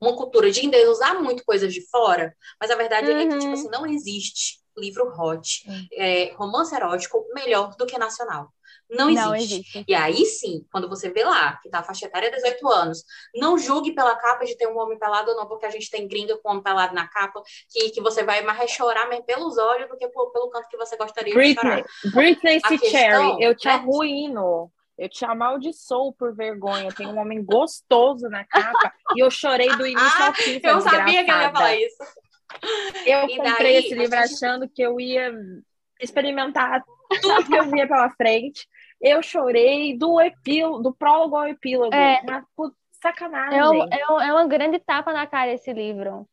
[0.00, 3.18] uma cultura de endeusar muito coisas de fora, mas a verdade uhum.
[3.18, 3.52] é que, tipo uhum.
[3.52, 5.86] assim, não existe livro hot, uhum.
[5.92, 8.52] é, romance erótico melhor do que nacional.
[8.90, 9.24] Não existe.
[9.24, 9.84] não existe.
[9.88, 13.56] E aí sim, quando você vê lá, que tá a faixa etária 18 anos, não
[13.58, 16.36] julgue pela capa de ter um homem pelado ou não, porque a gente tem gringa
[16.38, 19.96] com homem pelado na capa, que, que você vai mais chorar mesmo pelos olhos do
[19.96, 21.84] que pelo, pelo canto que você gostaria Britney, de chorar.
[22.14, 22.60] Britney.
[22.90, 23.74] Cherry, eu te né?
[23.74, 24.70] arruino.
[24.96, 26.92] Eu te amaldiçoo por vergonha.
[26.92, 30.60] Tem um homem gostoso na capa e eu chorei do início ao fim.
[30.62, 32.04] Eu sabia que ela ia falar isso.
[33.04, 34.34] Eu e comprei daí, esse livro gente...
[34.34, 35.32] achando que eu ia
[36.00, 36.84] experimentar
[37.20, 38.68] tudo que eu via pela frente.
[39.00, 41.94] Eu chorei do epílogo, do prólogo ao epílogo.
[41.94, 42.20] É.
[42.22, 43.58] Uma sacanagem.
[43.58, 46.26] É, um, é, um, é, uma grande tapa na cara esse livro.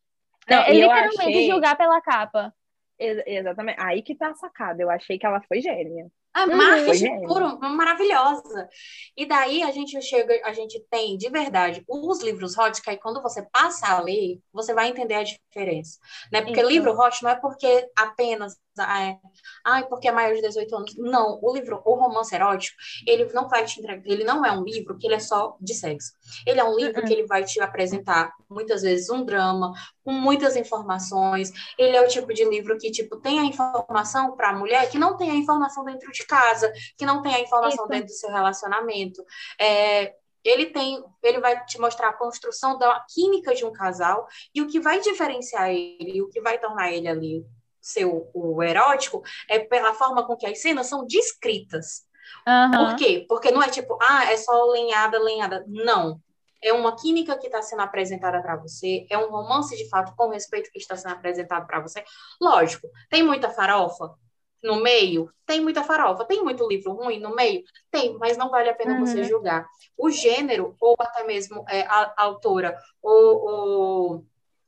[0.48, 1.50] Não, é, é literalmente achei...
[1.50, 2.54] julgar pela capa.
[2.98, 3.80] Ex exatamente.
[3.80, 4.82] Aí que tá a sacada.
[4.82, 6.06] Eu achei que ela foi gênia.
[6.34, 7.26] A uhum.
[7.26, 8.68] puro, maravilhosa.
[9.16, 12.96] E daí a gente chega, a gente tem de verdade os livros hot, que aí
[12.96, 15.98] quando você passa a ler, você vai entender a diferença.
[16.32, 16.40] Né?
[16.40, 16.70] Porque então.
[16.70, 19.18] livro hot não é porque apenas é,
[19.64, 20.96] ai, porque é maior de 18 anos.
[20.96, 24.62] Não, o livro, o romance erótico, ele não vai te entregar, ele não é um
[24.62, 26.12] livro que ele é só de sexo.
[26.46, 27.06] Ele é um livro uh -uh.
[27.06, 29.72] que ele vai te apresentar muitas vezes um drama,
[30.04, 31.50] com muitas informações.
[31.78, 34.98] Ele é o tipo de livro que, tipo, tem a informação para a mulher que
[34.98, 37.88] não tem a informação dentro de casa, que não tem a informação Isso.
[37.88, 39.22] dentro do seu relacionamento.
[39.60, 40.14] É,
[40.44, 44.66] ele tem, ele vai te mostrar a construção da química de um casal e o
[44.66, 47.46] que vai diferenciar ele, o que vai tornar ele ali
[47.82, 52.06] seu o erótico é pela forma com que as cenas são descritas.
[52.46, 52.70] Uhum.
[52.70, 53.26] Por quê?
[53.28, 55.64] Porque não é tipo, ah, é só lenhada, lenhada.
[55.66, 56.20] Não.
[56.62, 60.28] É uma química que está sendo apresentada para você, é um romance de fato com
[60.28, 62.04] respeito que está sendo apresentado para você.
[62.40, 64.14] Lógico, tem muita farofa
[64.62, 68.70] no meio, tem muita farofa, tem muito livro ruim no meio, tem, mas não vale
[68.70, 69.00] a pena uhum.
[69.00, 69.66] você julgar.
[69.98, 74.26] O gênero, ou até mesmo é, a, a autora, ou, ou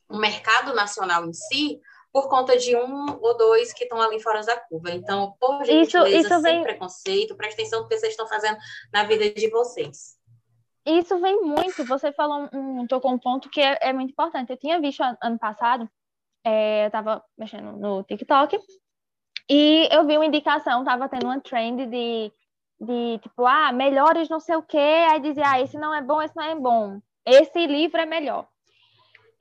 [0.08, 1.80] o mercado nacional em si,
[2.14, 4.92] por conta de um ou dois que estão ali fora da curva.
[4.92, 6.54] Então, por gentileza, isso, isso vem...
[6.54, 8.56] sem preconceito, preste atenção no que vocês estão fazendo
[8.92, 10.16] na vida de vocês.
[10.86, 14.50] Isso vem muito, você falou, um, tocou um ponto que é, é muito importante.
[14.50, 15.90] Eu tinha visto ano passado,
[16.46, 18.60] é, eu estava mexendo no TikTok,
[19.50, 22.32] e eu vi uma indicação, estava tendo uma trend de,
[22.80, 26.22] de tipo, ah, melhores não sei o quê, aí dizia, ah, esse não é bom,
[26.22, 28.46] esse não é bom, esse livro é melhor.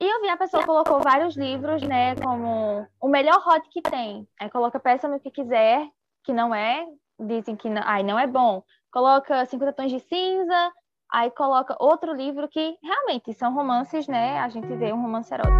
[0.00, 4.26] E eu vi a pessoa colocou vários livros, né, como o melhor hot que tem.
[4.40, 5.88] Aí coloca peça no que quiser,
[6.24, 6.84] que não é,
[7.18, 8.62] dizem que não, ai, não é bom.
[8.90, 10.72] coloca 50 tons de cinza,
[11.12, 14.38] aí coloca outro livro que realmente são romances, né?
[14.40, 15.54] A gente vê um romance erótico.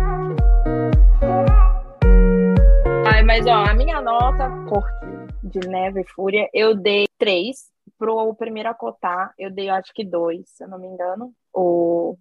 [3.12, 5.07] Ai, mas ó, a minha nota, Corte
[5.45, 7.72] de Neve e Fúria, eu dei três.
[7.97, 11.32] Pro primeiro acotar, eu dei acho que dois, se eu não me engano.
[11.53, 12.16] O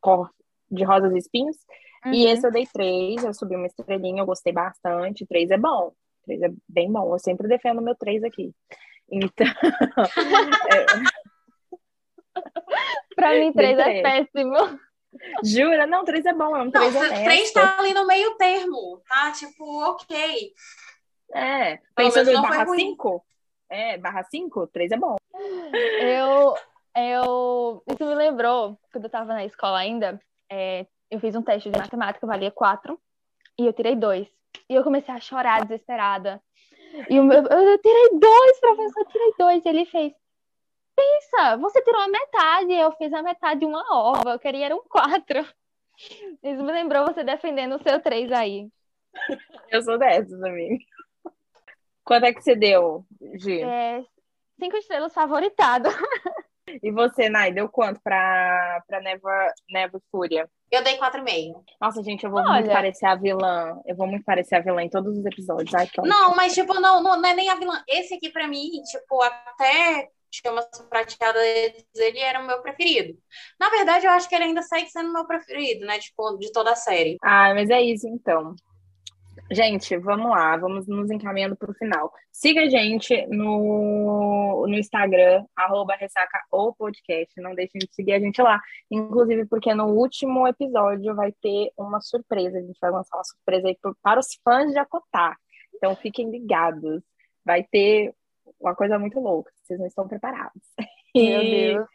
[0.00, 0.30] Cor
[0.70, 1.56] de Rosas e Espinhos.
[2.04, 2.14] Uhum.
[2.14, 5.26] E esse eu dei três, eu subi uma estrelinha, eu gostei bastante.
[5.26, 5.92] Três é bom.
[6.24, 7.12] Três é bem bom.
[7.12, 8.52] Eu sempre defendo meu três aqui.
[9.10, 9.46] Então.
[10.72, 10.86] é...
[13.14, 14.54] Pra mim, três, é péssimo.
[15.42, 15.86] Jura?
[15.86, 17.24] Não, três é bom, é um três não, honesto.
[17.24, 19.32] Três tá ali no meio termo, tá?
[19.32, 20.52] Tipo, ok.
[21.34, 23.24] É, pensando em barra cinco?
[23.68, 25.16] É, barra cinco, três é bom.
[26.00, 26.54] Eu,
[26.94, 30.20] eu, isso me lembrou, quando eu tava na escola ainda,
[30.50, 33.00] é, eu fiz um teste de matemática, valia quatro,
[33.58, 34.28] e eu tirei dois.
[34.68, 36.42] E eu comecei a chorar desesperada.
[37.10, 39.64] E o meu, eu tirei dois, professor, eu tirei dois.
[39.64, 40.12] E ele fez,
[40.94, 44.76] pensa, você tirou a metade, eu fiz a metade de uma ova, eu queria era
[44.76, 45.46] um quatro.
[46.42, 48.68] Isso me lembrou você defendendo o seu três aí.
[49.70, 50.76] Eu sou dessas, amiga.
[52.04, 53.62] Quanto é que você deu, Gi?
[53.62, 54.04] É,
[54.58, 55.88] cinco estrelas favoritado.
[56.82, 60.48] E você, Nai, deu quanto pra, pra Neva, Neva Fúria?
[60.70, 61.62] Eu dei 4,5.
[61.80, 62.54] Nossa, gente, eu vou Olha.
[62.54, 63.80] muito parecer a vilã.
[63.86, 65.72] Eu vou muito parecer a vilã em todos os episódios.
[65.74, 67.82] Ai, que não, mas, tipo, não, não, não é nem a vilã.
[67.88, 71.38] Esse aqui, pra mim, tipo, até chama praticada
[71.94, 73.16] ele era o meu preferido.
[73.58, 75.98] Na verdade, eu acho que ele ainda segue sendo o meu preferido, né?
[75.98, 77.16] Tipo, de toda a série.
[77.22, 78.54] Ah, mas é isso então.
[79.50, 82.12] Gente, vamos lá, vamos nos encaminhando para o final.
[82.32, 87.40] Siga a gente no, no Instagram, arroba ressaca ou podcast.
[87.40, 88.60] Não deixem de seguir a gente lá.
[88.90, 92.58] Inclusive, porque no último episódio vai ter uma surpresa.
[92.58, 95.36] A gente vai lançar uma surpresa aí para os fãs de Acotar.
[95.76, 97.02] Então fiquem ligados.
[97.44, 98.12] Vai ter
[98.58, 99.52] uma coisa muito louca.
[99.62, 100.62] Vocês não estão preparados.
[101.14, 101.86] Meu Deus.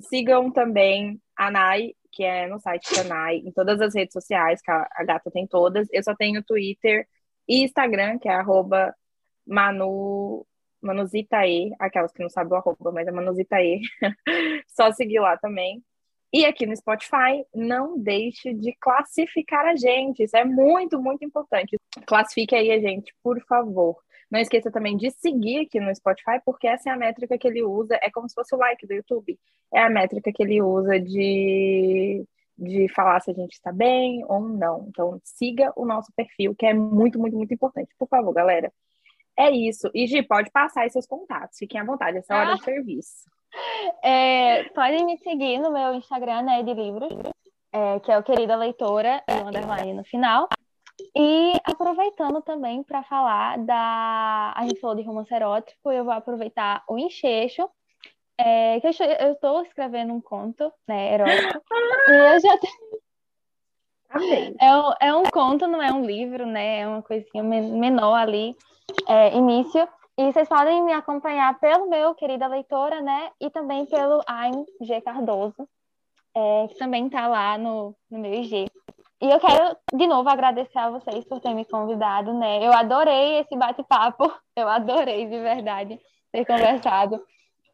[0.00, 4.70] Sigam também a Nai que é no site Canai, em todas as redes sociais, que
[4.70, 5.86] a, a gata tem todas.
[5.92, 7.06] Eu só tenho Twitter
[7.46, 8.94] e Instagram, que é arroba
[9.46, 10.46] Manu,
[10.80, 13.80] Manuzitae, aquelas que não sabem o arroba, mas é Manuzitae.
[14.66, 15.84] só seguir lá também.
[16.32, 20.22] E aqui no Spotify, não deixe de classificar a gente.
[20.22, 21.76] Isso é muito, muito importante.
[22.06, 23.96] Classifique aí a gente, por favor.
[24.30, 27.62] Não esqueça também de seguir aqui no Spotify, porque essa é a métrica que ele
[27.62, 29.38] usa, é como se fosse o like do YouTube.
[29.72, 32.24] É a métrica que ele usa de,
[32.58, 34.86] de falar se a gente está bem ou não.
[34.88, 37.94] Então, siga o nosso perfil, que é muito, muito, muito importante.
[37.98, 38.72] Por favor, galera.
[39.38, 39.90] É isso.
[39.94, 41.58] E, Gi, pode passar aí seus contatos.
[41.58, 42.54] Fiquem à vontade, essa é a hora ah.
[42.56, 43.30] de serviço.
[44.02, 47.10] É, podem me seguir no meu Instagram, né, de livros,
[47.72, 50.46] é, que é o Querida Leitora, e o underline no final.
[51.14, 54.52] E aproveitando também para falar da.
[54.56, 57.68] A gente falou de romance erótico, eu vou aproveitar o enxeixo.
[58.38, 61.62] É, que eu estou escrevendo um conto, né, erótico.
[62.08, 62.96] e eu já tenho.
[64.60, 66.80] É um, é um conto, não é um livro, né?
[66.80, 68.56] É uma coisinha menor ali,
[69.06, 69.88] é, início.
[70.18, 73.30] E vocês podem me acompanhar pelo meu querida leitora, né?
[73.40, 75.68] E também pelo Aim G Cardoso,
[76.34, 78.66] é, que também está lá no, no meu IG.
[79.20, 82.64] E eu quero, de novo, agradecer a vocês por terem me convidado, né?
[82.64, 85.98] Eu adorei esse bate-papo, eu adorei, de verdade,
[86.30, 87.22] ter conversado.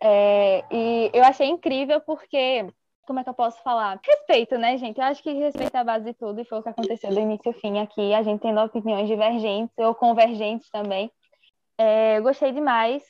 [0.01, 2.66] É, e eu achei incrível porque,
[3.07, 4.01] como é que eu posso falar?
[4.05, 4.99] Respeito, né, gente?
[4.99, 7.20] Eu acho que respeito é a base de tudo e foi o que aconteceu do
[7.20, 11.11] início ao fim aqui, a gente tendo opiniões divergentes ou convergentes também.
[11.76, 13.03] É, eu gostei demais.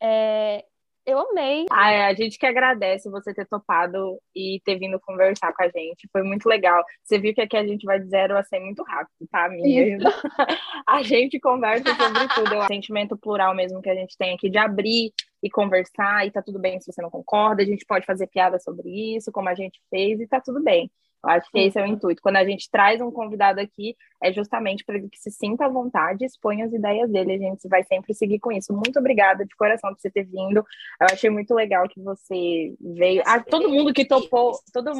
[0.00, 0.62] É,
[1.06, 1.66] eu amei.
[1.70, 6.08] Ah, a gente que agradece você ter topado e ter vindo conversar com a gente.
[6.10, 6.82] Foi muito legal.
[7.02, 10.04] Você viu que aqui a gente vai de zero a 100 muito rápido, tá, amiga?
[10.86, 12.54] a gente conversa sobre tudo.
[12.54, 16.26] É um sentimento plural mesmo que a gente tem aqui de abrir e conversar.
[16.26, 17.62] E tá tudo bem se você não concorda.
[17.62, 20.90] A gente pode fazer piada sobre isso, como a gente fez, e tá tudo bem.
[21.22, 22.22] Acho que esse é o intuito.
[22.22, 25.68] Quando a gente traz um convidado aqui, é justamente para ele que se sinta à
[25.68, 27.34] vontade e exponha as ideias dele.
[27.34, 28.72] A gente vai sempre seguir com isso.
[28.72, 30.58] Muito obrigada de coração por você ter vindo.
[31.00, 33.22] Eu achei muito legal que você veio.
[33.26, 34.92] Ah, todo mundo que topou, todo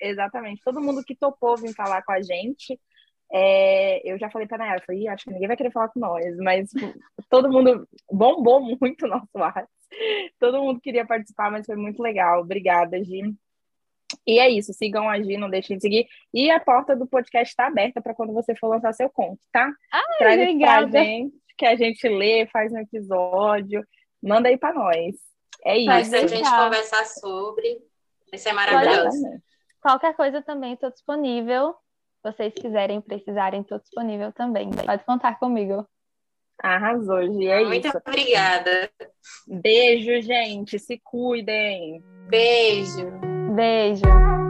[0.00, 2.78] exatamente, todo mundo que topou vir falar com a gente.
[3.32, 6.36] É, eu já falei para Nayara, falei, acho que ninguém vai querer falar com nós,
[6.38, 6.70] mas
[7.28, 9.68] todo mundo bombou muito o nosso WhatsApp.
[10.38, 12.40] Todo mundo queria participar, mas foi muito legal.
[12.40, 13.34] Obrigada, Gi.
[14.26, 16.06] E é isso, sigam a Gi, não deixem de seguir.
[16.32, 19.70] E a porta do podcast está aberta para quando você for lançar seu conto, tá?
[19.92, 20.90] Ai, Traz obrigada.
[20.90, 23.84] pra gente, que a gente lê, faz um episódio,
[24.22, 25.14] manda aí para nós.
[25.64, 25.86] É isso.
[25.86, 27.78] Faz a gente conversar sobre.
[28.32, 29.18] Isso é maravilhoso.
[29.80, 31.74] Qualquer coisa também estou disponível.
[32.22, 34.70] Se vocês quiserem, precisarem, estou disponível também.
[34.70, 35.86] Pode contar comigo.
[36.62, 37.98] Arrasou, Gi, é Muito isso.
[37.98, 38.90] obrigada.
[39.46, 40.78] Beijo, gente.
[40.78, 42.02] Se cuidem.
[42.28, 43.33] Beijo.
[43.54, 44.43] Beijo.